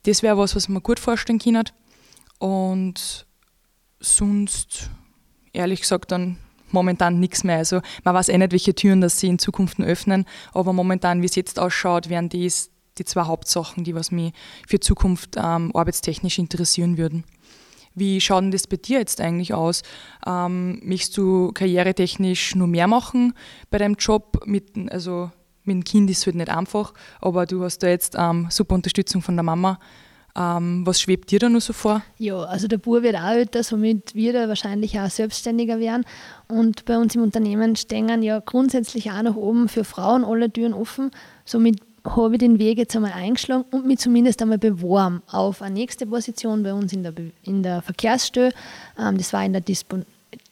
Das 0.05 0.23
wäre 0.23 0.39
was, 0.39 0.55
was 0.55 0.69
man 0.69 0.83
gut 0.83 1.01
vorstellen 1.01 1.39
kann. 1.39 1.65
Und 2.39 3.27
sonst, 3.99 4.91
ehrlich 5.53 5.83
gesagt, 5.83 6.13
dann 6.13 6.39
momentan 6.73 7.21
nichts 7.21 7.45
mehr. 7.45 7.59
Also 7.59 7.81
man 8.05 8.15
weiß 8.15 8.29
eh 8.29 8.39
nicht, 8.39 8.53
welche 8.53 8.75
Türen 8.75 9.01
das 9.01 9.21
sie 9.21 9.29
in 9.29 9.39
Zukunft 9.39 9.81
öffnen, 9.81 10.25
aber 10.53 10.73
momentan, 10.73 11.23
wie 11.23 11.27
es 11.27 11.35
jetzt 11.35 11.59
ausschaut, 11.59 12.09
wären 12.09 12.29
dies 12.29 12.71
die 12.99 13.05
zwei 13.05 13.23
Hauptsachen, 13.23 13.85
die 13.85 13.95
was 13.95 14.11
mich 14.11 14.33
für 14.69 14.81
Zukunft 14.81 15.37
ähm, 15.37 15.71
arbeitstechnisch 15.75 16.39
interessieren 16.39 16.99
würden. 16.99 17.25
Wie 17.95 18.21
schaut 18.21 18.45
denn 18.45 18.51
das 18.53 18.67
bei 18.67 18.77
dir 18.77 18.99
jetzt 18.99 19.21
eigentlich 19.21 19.53
aus? 19.53 19.83
Ähm, 20.27 20.81
möchtest 20.85 21.17
du 21.17 21.51
karrieretechnisch 21.53 22.55
nur 22.55 22.69
mehr 22.69 22.87
machen 22.87 23.33
bei 23.71 23.79
deinem 23.79 23.95
Job? 23.95 24.47
Mit, 24.47 24.73
also 24.93 25.31
mit 25.65 25.75
dem 25.75 25.85
Kind 25.85 26.11
ist 26.11 26.19
es 26.19 26.27
halt 26.27 26.37
nicht 26.37 26.51
einfach, 26.51 26.95
aber 27.21 27.47
du 27.47 27.65
hast 27.65 27.79
da 27.79 27.89
jetzt 27.89 28.15
ähm, 28.17 28.47
super 28.51 28.75
Unterstützung 28.77 29.23
von 29.23 29.37
der 29.37 29.43
Mama. 29.43 29.79
Ähm, 30.41 30.87
was 30.87 31.01
schwebt 31.01 31.31
dir 31.31 31.39
da 31.39 31.49
noch 31.51 31.61
so 31.61 31.75
vor? 31.75 32.03
Ja, 32.17 32.39
also 32.45 32.67
der 32.67 32.79
Bub 32.79 33.03
wird 33.03 33.17
auch 33.17 33.29
älter, 33.29 33.63
somit 33.63 34.15
wird 34.15 34.35
er 34.35 34.49
wahrscheinlich 34.49 34.99
auch 34.99 35.11
selbstständiger 35.11 35.79
werden. 35.79 36.05
Und 36.49 36.87
bei 36.87 36.97
uns 36.97 37.15
im 37.15 37.23
Unternehmen 37.23 37.77
stehen 37.77 38.23
ja 38.23 38.39
grundsätzlich 38.39 39.11
auch 39.11 39.23
nach 39.23 39.37
oben 39.37 39.69
für 39.69 39.85
Frauen 39.85 40.25
alle 40.25 40.51
Türen 40.51 40.73
offen. 40.73 41.11
Somit 41.45 41.81
habe 42.05 42.37
ich 42.37 42.39
den 42.39 42.59
Weg 42.59 42.79
jetzt 42.79 42.97
einmal 42.97 43.13
eingeschlagen 43.13 43.65
und 43.71 43.87
mich 43.87 43.99
zumindest 43.99 44.41
einmal 44.41 44.57
beworben 44.57 45.23
auf 45.31 45.61
eine 45.61 45.75
nächste 45.75 46.07
Position 46.07 46.63
bei 46.63 46.73
uns 46.73 46.95
in 46.95 47.03
der, 47.03 47.13
in 47.43 47.63
der 47.63 47.83
Verkehrsstelle. 47.83 48.53
Ähm, 48.99 49.19
das 49.19 49.35
war 49.35 49.45
in 49.45 49.53
der 49.53 49.61
Dispon 49.61 50.07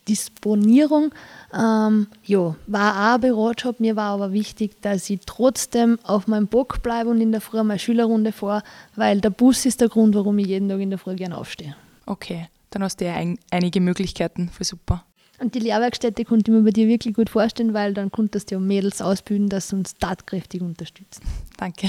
Disponierung. 0.08 1.12
Ähm, 1.52 2.08
ja, 2.24 2.56
war 2.66 2.92
auch 2.92 3.14
ein 3.14 3.20
Bürojob. 3.20 3.80
Mir 3.80 3.96
war 3.96 4.14
aber 4.14 4.32
wichtig, 4.32 4.80
dass 4.82 5.08
ich 5.10 5.20
trotzdem 5.26 5.98
auf 6.02 6.26
meinem 6.26 6.46
Bock 6.46 6.82
bleibe 6.82 7.10
und 7.10 7.20
in 7.20 7.32
der 7.32 7.40
Früh 7.40 7.62
meine 7.62 7.78
Schülerrunde 7.78 8.32
fahre, 8.32 8.62
weil 8.96 9.20
der 9.20 9.30
Bus 9.30 9.66
ist 9.66 9.80
der 9.80 9.88
Grund, 9.88 10.14
warum 10.14 10.38
ich 10.38 10.46
jeden 10.46 10.68
Tag 10.68 10.80
in 10.80 10.90
der 10.90 10.98
Früh 10.98 11.14
gerne 11.14 11.36
aufstehe. 11.36 11.76
Okay, 12.06 12.48
dann 12.70 12.82
hast 12.82 13.00
du 13.00 13.04
ja 13.04 13.14
ein, 13.14 13.38
einige 13.50 13.80
Möglichkeiten. 13.80 14.48
Voll 14.48 14.66
super. 14.66 15.04
Und 15.38 15.54
die 15.54 15.60
Lehrwerkstätte 15.60 16.24
konnte 16.24 16.50
ich 16.50 16.56
mir 16.56 16.64
bei 16.64 16.70
dir 16.70 16.88
wirklich 16.88 17.14
gut 17.14 17.30
vorstellen, 17.30 17.72
weil 17.72 17.94
dann 17.94 18.10
konntest 18.10 18.50
du 18.50 18.56
ja 18.56 18.60
Mädels 18.60 19.00
ausbilden, 19.00 19.48
dass 19.48 19.68
sie 19.68 19.76
uns 19.76 19.94
tatkräftig 19.96 20.62
unterstützen. 20.62 21.22
Danke. 21.56 21.88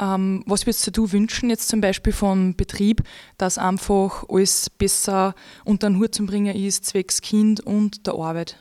Ähm, 0.00 0.42
was 0.46 0.66
würdest 0.66 0.96
du 0.96 1.12
wünschen 1.12 1.50
jetzt 1.50 1.68
zum 1.68 1.80
Beispiel 1.80 2.12
vom 2.12 2.56
Betrieb, 2.56 3.02
dass 3.36 3.58
einfach 3.58 4.24
alles 4.28 4.70
besser 4.70 5.34
unter 5.64 5.88
den 5.88 5.98
Hut 5.98 6.14
zu 6.14 6.24
bringen 6.24 6.56
ist, 6.56 6.86
zwecks 6.86 7.20
Kind 7.20 7.60
und 7.60 8.06
der 8.06 8.14
Arbeit? 8.14 8.56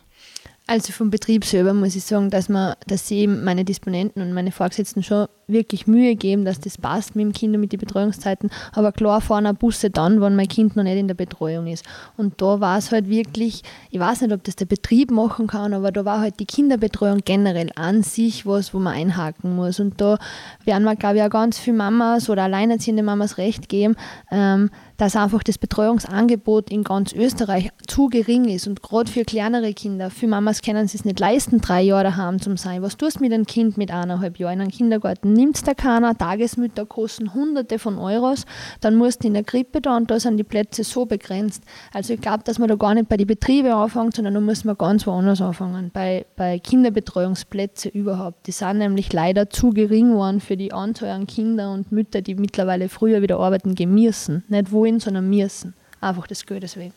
Also 0.67 0.91
vom 0.91 1.09
Betrieb 1.09 1.45
selber 1.45 1.73
muss 1.73 1.95
ich 1.95 2.03
sagen, 2.03 2.29
dass, 2.29 2.49
man, 2.49 2.75
dass 2.85 3.07
sie 3.07 3.25
meine 3.25 3.65
Disponenten 3.65 4.21
und 4.21 4.33
meine 4.33 4.51
Vorgesetzten 4.51 5.01
schon 5.01 5.27
wirklich 5.49 5.87
Mühe 5.87 6.15
geben, 6.15 6.45
dass 6.45 6.59
das 6.59 6.77
passt 6.77 7.15
mit 7.15 7.25
dem 7.25 7.33
Kind 7.33 7.55
und 7.55 7.61
mit 7.61 7.71
den 7.71 7.79
Betreuungszeiten. 7.79 8.49
Aber 8.73 8.91
klar 8.91 9.21
fahren 9.21 9.47
auch 9.47 9.53
Busse 9.53 9.89
dann, 9.89 10.21
wenn 10.21 10.35
mein 10.35 10.47
Kind 10.47 10.75
noch 10.75 10.83
nicht 10.83 10.97
in 10.97 11.07
der 11.07 11.15
Betreuung 11.15 11.67
ist. 11.67 11.85
Und 12.17 12.41
da 12.41 12.59
war 12.59 12.77
es 12.77 12.91
halt 12.91 13.09
wirklich, 13.09 13.63
ich 13.89 13.99
weiß 13.99 14.21
nicht, 14.21 14.33
ob 14.33 14.43
das 14.43 14.55
der 14.55 14.65
Betrieb 14.65 15.11
machen 15.11 15.47
kann, 15.47 15.73
aber 15.73 15.91
da 15.91 16.05
war 16.05 16.19
halt 16.19 16.39
die 16.39 16.45
Kinderbetreuung 16.45 17.19
generell 17.25 17.69
an 17.75 18.03
sich 18.03 18.45
was, 18.45 18.73
wo 18.73 18.79
man 18.79 18.93
einhaken 18.93 19.55
muss. 19.55 19.79
Und 19.79 19.99
da 20.01 20.17
werden 20.65 20.83
wir, 20.83 20.95
glaube 20.95 21.17
ich, 21.17 21.23
auch 21.23 21.29
ganz 21.29 21.59
viele 21.59 21.77
Mamas 21.77 22.29
oder 22.29 22.43
alleinerziehende 22.43 23.03
Mamas 23.03 23.37
recht 23.37 23.69
geben, 23.69 23.95
ähm, 24.31 24.69
dass 24.97 25.15
einfach 25.15 25.43
das 25.43 25.57
Betreuungsangebot 25.57 26.69
in 26.69 26.83
ganz 26.83 27.13
Österreich 27.13 27.69
zu 27.87 28.07
gering 28.07 28.45
ist 28.45 28.67
und 28.67 28.83
gerade 28.83 29.09
für 29.09 29.23
kleinere 29.23 29.73
Kinder, 29.73 30.09
für 30.09 30.27
Mamas 30.27 30.61
können 30.61 30.87
sie 30.87 30.97
es 30.97 31.05
nicht 31.05 31.19
leisten, 31.19 31.61
drei 31.61 31.81
Jahre 31.81 32.03
daheim 32.03 32.41
zu 32.41 32.55
sein. 32.57 32.81
Was 32.81 32.97
tust 32.97 33.17
du 33.17 33.23
mit 33.23 33.31
einem 33.31 33.45
Kind 33.45 33.77
mit 33.77 33.91
eineinhalb 33.91 34.37
Jahren 34.39 34.55
in 34.55 34.61
einem 34.61 34.71
Kindergarten? 34.71 35.33
Nimmt 35.39 35.67
da 35.67 35.73
keiner, 35.73 36.17
Tagesmütter 36.17 36.85
kosten 36.85 37.33
hunderte 37.33 37.79
von 37.79 37.97
Euros, 37.97 38.45
dann 38.81 38.95
musst 38.95 39.23
du 39.23 39.27
in 39.27 39.35
der 39.35 39.43
Krippe 39.43 39.79
da 39.79 39.95
und 39.95 40.09
da 40.09 40.19
sind 40.19 40.37
die 40.37 40.43
Plätze 40.43 40.83
so 40.83 41.05
begrenzt. 41.05 41.63
Also 41.93 42.13
ich 42.13 42.21
glaube, 42.21 42.43
dass 42.43 42.59
man 42.59 42.67
da 42.67 42.75
gar 42.75 42.93
nicht 42.93 43.07
bei 43.07 43.15
den 43.15 43.27
Betrieben 43.27 43.71
anfängt, 43.71 44.15
sondern 44.15 44.33
da 44.33 44.41
muss 44.41 44.65
man 44.65 44.77
ganz 44.77 45.05
woanders 45.07 45.39
anfangen, 45.39 45.91
bei, 45.93 46.25
bei 46.35 46.59
Kinderbetreuungsplätzen 46.59 47.91
überhaupt. 47.91 48.47
Die 48.47 48.51
sind 48.51 48.79
nämlich 48.79 49.13
leider 49.13 49.49
zu 49.49 49.69
gering 49.69 50.09
geworden 50.09 50.41
für 50.41 50.57
die 50.57 50.73
Anzahl 50.73 51.11
an 51.11 51.27
Kinder 51.27 51.71
und 51.71 51.91
Mütter, 51.91 52.21
die 52.21 52.35
mittlerweile 52.35 52.89
früher 52.89 53.21
wieder 53.21 53.39
arbeiten 53.39 53.75
gehen 53.75 53.93
müssen. 53.93 54.43
Nicht 54.47 54.71
wo 54.71 54.79
wollen, 54.79 54.99
sondern 54.99 55.29
müssen. 55.29 55.73
Einfach 56.01 56.27
das 56.27 56.45
Geld 56.45 56.63
deswegen. 56.63 56.93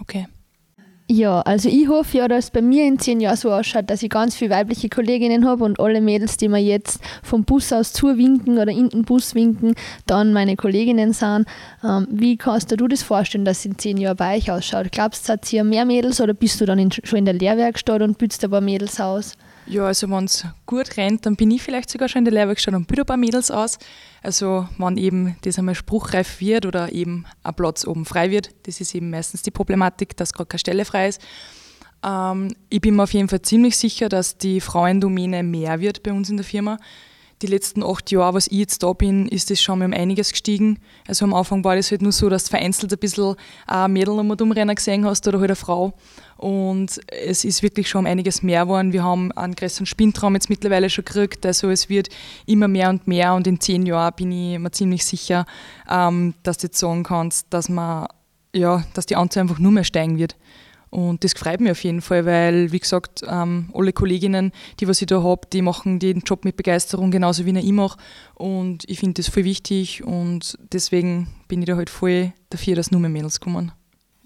Okay. 0.00 0.26
Ja, 1.06 1.42
also 1.42 1.68
ich 1.68 1.86
hoffe 1.86 2.16
ja, 2.16 2.28
dass 2.28 2.46
es 2.46 2.50
bei 2.50 2.62
mir 2.62 2.86
in 2.86 2.98
zehn 2.98 3.20
Jahren 3.20 3.36
so 3.36 3.52
ausschaut, 3.52 3.90
dass 3.90 4.02
ich 4.02 4.08
ganz 4.08 4.36
viele 4.36 4.52
weibliche 4.52 4.88
Kolleginnen 4.88 5.46
habe 5.46 5.62
und 5.62 5.78
alle 5.78 6.00
Mädels, 6.00 6.38
die 6.38 6.48
mir 6.48 6.62
jetzt 6.62 6.98
vom 7.22 7.44
Bus 7.44 7.74
aus 7.74 7.92
zuwinken 7.92 8.56
oder 8.56 8.72
in 8.72 8.88
den 8.88 9.04
Bus 9.04 9.34
winken, 9.34 9.74
dann 10.06 10.32
meine 10.32 10.56
Kolleginnen 10.56 11.12
sind. 11.12 11.46
Ähm, 11.84 12.06
wie 12.10 12.38
kannst 12.38 12.72
du 12.72 12.76
dir 12.76 12.88
das 12.88 13.02
vorstellen, 13.02 13.44
dass 13.44 13.58
es 13.58 13.66
in 13.66 13.78
zehn 13.78 13.98
Jahren 13.98 14.16
bei 14.16 14.38
euch 14.38 14.50
ausschaut? 14.50 14.92
Glaubst 14.92 15.28
du, 15.28 15.34
hat 15.34 15.44
hier 15.44 15.62
mehr 15.62 15.84
Mädels 15.84 16.22
oder 16.22 16.32
bist 16.32 16.58
du 16.62 16.64
dann 16.64 16.78
in, 16.78 16.90
schon 16.90 17.18
in 17.18 17.26
der 17.26 17.34
Lehrwerkstatt 17.34 18.00
und 18.00 18.16
bildest 18.16 18.42
ein 18.42 18.50
paar 18.50 18.62
Mädels 18.62 18.98
aus? 18.98 19.36
Ja, 19.66 19.86
also 19.86 20.10
wenn 20.10 20.24
es 20.24 20.44
gut 20.66 20.96
rennt, 20.98 21.24
dann 21.24 21.36
bin 21.36 21.50
ich 21.50 21.62
vielleicht 21.62 21.88
sogar 21.88 22.08
schon 22.08 22.20
in 22.20 22.24
der 22.26 22.34
Lehrwerkstatt 22.34 22.74
und 22.74 22.86
bilde 22.86 23.02
ein 23.02 23.06
paar 23.06 23.16
Mädels 23.16 23.50
aus. 23.50 23.78
Also 24.22 24.68
wenn 24.76 24.98
eben 24.98 25.36
das 25.42 25.58
einmal 25.58 25.74
spruchreif 25.74 26.40
wird 26.40 26.66
oder 26.66 26.92
eben 26.92 27.24
ein 27.42 27.54
Platz 27.54 27.86
oben 27.86 28.04
frei 28.04 28.30
wird, 28.30 28.50
das 28.64 28.80
ist 28.80 28.94
eben 28.94 29.10
meistens 29.10 29.42
die 29.42 29.50
Problematik, 29.50 30.16
dass 30.16 30.34
gerade 30.34 30.48
keine 30.48 30.58
Stelle 30.58 30.84
frei 30.84 31.08
ist. 31.08 31.20
Ähm, 32.04 32.54
ich 32.68 32.82
bin 32.82 32.96
mir 32.96 33.04
auf 33.04 33.14
jeden 33.14 33.28
Fall 33.28 33.42
ziemlich 33.42 33.78
sicher, 33.78 34.08
dass 34.08 34.36
die 34.36 34.60
Frauendomäne 34.60 35.42
mehr 35.42 35.80
wird 35.80 36.02
bei 36.02 36.12
uns 36.12 36.28
in 36.28 36.36
der 36.36 36.44
Firma. 36.44 36.78
Die 37.42 37.46
letzten 37.46 37.82
acht 37.82 38.10
Jahre, 38.10 38.34
was 38.34 38.46
ich 38.46 38.58
jetzt 38.58 38.82
da 38.82 38.92
bin, 38.92 39.28
ist 39.28 39.50
das 39.50 39.60
schon 39.60 39.82
um 39.82 39.92
einiges 39.92 40.30
gestiegen. 40.30 40.78
Also 41.08 41.24
am 41.24 41.34
Anfang 41.34 41.64
war 41.64 41.74
das 41.74 41.90
halt 41.90 42.00
nur 42.00 42.12
so, 42.12 42.28
dass 42.28 42.44
du 42.44 42.50
vereinzelt 42.50 42.92
ein 42.92 42.98
bisschen 42.98 43.34
ein 43.66 43.92
Mädel 43.92 44.14
noch 44.14 44.22
mal 44.22 44.40
umrennen 44.40 44.74
gesehen 44.74 45.04
hast 45.04 45.26
oder 45.26 45.40
halt 45.40 45.50
eine 45.50 45.56
Frau. 45.56 45.94
Und 46.44 47.00
es 47.06 47.42
ist 47.42 47.62
wirklich 47.62 47.88
schon 47.88 48.06
einiges 48.06 48.42
mehr 48.42 48.64
geworden. 48.64 48.92
Wir 48.92 49.02
haben 49.02 49.32
einen 49.32 49.54
größeren 49.54 49.86
Spintraum 49.86 50.34
jetzt 50.34 50.50
mittlerweile 50.50 50.90
schon 50.90 51.06
gekriegt. 51.06 51.46
Also 51.46 51.70
es 51.70 51.88
wird 51.88 52.10
immer 52.44 52.68
mehr 52.68 52.90
und 52.90 53.08
mehr. 53.08 53.32
Und 53.32 53.46
in 53.46 53.60
zehn 53.60 53.86
Jahren 53.86 54.12
bin 54.14 54.30
ich 54.30 54.58
mir 54.58 54.70
ziemlich 54.70 55.06
sicher, 55.06 55.46
ähm, 55.90 56.34
dass 56.42 56.58
du 56.58 56.66
jetzt 56.66 56.78
sagen 56.78 57.02
kannst, 57.02 57.46
dass 57.48 57.70
wir 57.70 58.08
ja, 58.54 58.84
dass 58.92 59.06
die 59.06 59.16
Anzahl 59.16 59.44
einfach 59.44 59.58
nur 59.58 59.72
mehr 59.72 59.84
steigen 59.84 60.18
wird. 60.18 60.36
Und 60.90 61.24
das 61.24 61.32
freut 61.32 61.62
mich 61.62 61.70
auf 61.70 61.82
jeden 61.82 62.02
Fall, 62.02 62.26
weil, 62.26 62.72
wie 62.72 62.78
gesagt, 62.78 63.22
ähm, 63.26 63.70
alle 63.72 63.94
Kolleginnen, 63.94 64.52
die 64.80 64.86
was 64.86 65.00
ich 65.00 65.06
da 65.06 65.22
habe, 65.22 65.48
die 65.50 65.62
machen 65.62 65.98
den 65.98 66.20
Job 66.20 66.44
mit 66.44 66.58
Begeisterung, 66.58 67.10
genauso 67.10 67.46
wie 67.46 67.58
ich 67.58 67.72
mache. 67.72 67.98
Und 68.34 68.84
ich 68.86 69.00
finde 69.00 69.14
das 69.14 69.32
voll 69.32 69.44
wichtig 69.44 70.04
und 70.04 70.58
deswegen 70.70 71.28
bin 71.48 71.62
ich 71.62 71.68
da 71.68 71.76
halt 71.76 71.88
voll 71.88 72.34
dafür, 72.50 72.76
dass 72.76 72.90
nur 72.90 73.00
mehr 73.00 73.08
Mädels 73.08 73.40
kommen. 73.40 73.72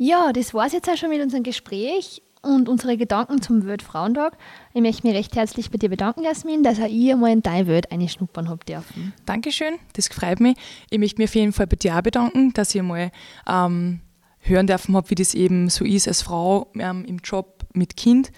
Ja, 0.01 0.33
das 0.33 0.55
war 0.55 0.65
es 0.65 0.73
jetzt 0.73 0.89
auch 0.89 0.97
schon 0.97 1.09
mit 1.09 1.21
unserem 1.21 1.43
Gespräch 1.43 2.23
und 2.41 2.69
unsere 2.69 2.97
Gedanken 2.97 3.43
zum 3.43 3.67
Weltfrauentag. 3.67 4.39
Ich 4.73 4.81
möchte 4.81 5.05
mich 5.05 5.17
recht 5.17 5.35
herzlich 5.35 5.73
bei 5.73 5.77
dir 5.77 5.89
bedanken, 5.89 6.23
Jasmin, 6.23 6.63
dass 6.63 6.79
auch 6.79 6.87
ihr 6.87 7.17
mal 7.17 7.33
in 7.33 7.43
deine 7.43 7.67
Welt 7.67 7.91
eine 7.91 8.09
schnuppern 8.09 8.49
habt 8.49 8.69
dürfen. 8.69 9.13
Dankeschön, 9.27 9.75
das 9.95 10.07
freut 10.07 10.39
mich. 10.39 10.57
Ich 10.91 11.01
möchte 11.01 11.21
mich 11.21 11.29
auf 11.29 11.35
jeden 11.35 11.53
Fall 11.53 11.67
bei 11.67 11.75
dir 11.75 11.97
auch 11.97 12.03
bedanken, 12.03 12.53
dass 12.53 12.77
ich 12.77 12.83
mal 12.83 13.11
ähm, 13.49 13.99
hören 14.39 14.69
dürfen 14.69 14.95
habe, 14.95 15.11
wie 15.11 15.17
das 15.17 15.35
eben 15.35 15.69
so 15.69 15.85
ist 15.85 16.07
als 16.07 16.23
Frau 16.23 16.71
ähm, 16.79 17.05
im 17.05 17.19
Job 17.19 17.65
mit 17.73 17.97
Kind. 17.97 18.31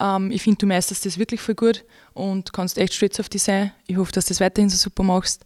Ähm, 0.00 0.30
ich 0.30 0.40
finde, 0.40 0.58
du 0.60 0.66
meisterst 0.66 1.04
das 1.04 1.18
wirklich 1.18 1.42
voll 1.42 1.56
gut 1.56 1.84
und 2.14 2.54
kannst 2.54 2.78
echt 2.78 2.94
stolz 2.94 3.20
auf 3.20 3.28
dich 3.28 3.42
sein. 3.42 3.72
Ich 3.86 3.98
hoffe, 3.98 4.12
dass 4.12 4.24
du 4.24 4.30
das 4.30 4.40
weiterhin 4.40 4.70
so 4.70 4.78
super 4.78 5.02
machst. 5.02 5.44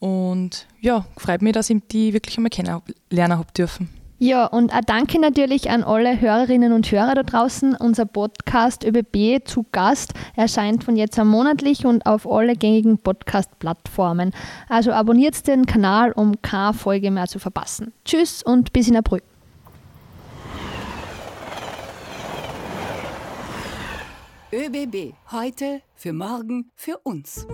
Und 0.00 0.66
ja, 0.80 1.06
freut 1.16 1.40
mich, 1.40 1.54
dass 1.54 1.70
ich 1.70 1.80
die 1.90 2.12
wirklich 2.12 2.36
einmal 2.36 2.50
kennenlernen 2.50 3.38
habe 3.38 3.52
dürfen. 3.56 3.88
Ja, 4.20 4.46
und 4.46 4.74
ein 4.74 4.84
Danke 4.84 5.20
natürlich 5.20 5.70
an 5.70 5.84
alle 5.84 6.20
Hörerinnen 6.20 6.72
und 6.72 6.90
Hörer 6.90 7.14
da 7.14 7.22
draußen. 7.22 7.76
Unser 7.76 8.04
Podcast 8.04 8.84
ÖBB 8.84 9.46
zu 9.46 9.64
Gast 9.70 10.12
erscheint 10.34 10.82
von 10.82 10.96
jetzt 10.96 11.16
an 11.20 11.28
monatlich 11.28 11.86
und 11.86 12.04
auf 12.04 12.28
alle 12.28 12.56
gängigen 12.56 12.98
Podcast-Plattformen. 12.98 14.32
Also 14.68 14.90
abonniert 14.90 15.46
den 15.46 15.66
Kanal, 15.66 16.10
um 16.10 16.42
keine 16.42 16.74
Folge 16.74 17.12
mehr 17.12 17.28
zu 17.28 17.38
verpassen. 17.38 17.92
Tschüss 18.04 18.42
und 18.42 18.72
bis 18.72 18.88
in 18.88 18.96
April. 18.96 19.22
ÖBB, 24.52 25.14
heute, 25.30 25.82
für 25.94 26.12
morgen, 26.12 26.72
für 26.74 26.98
uns. 27.04 27.46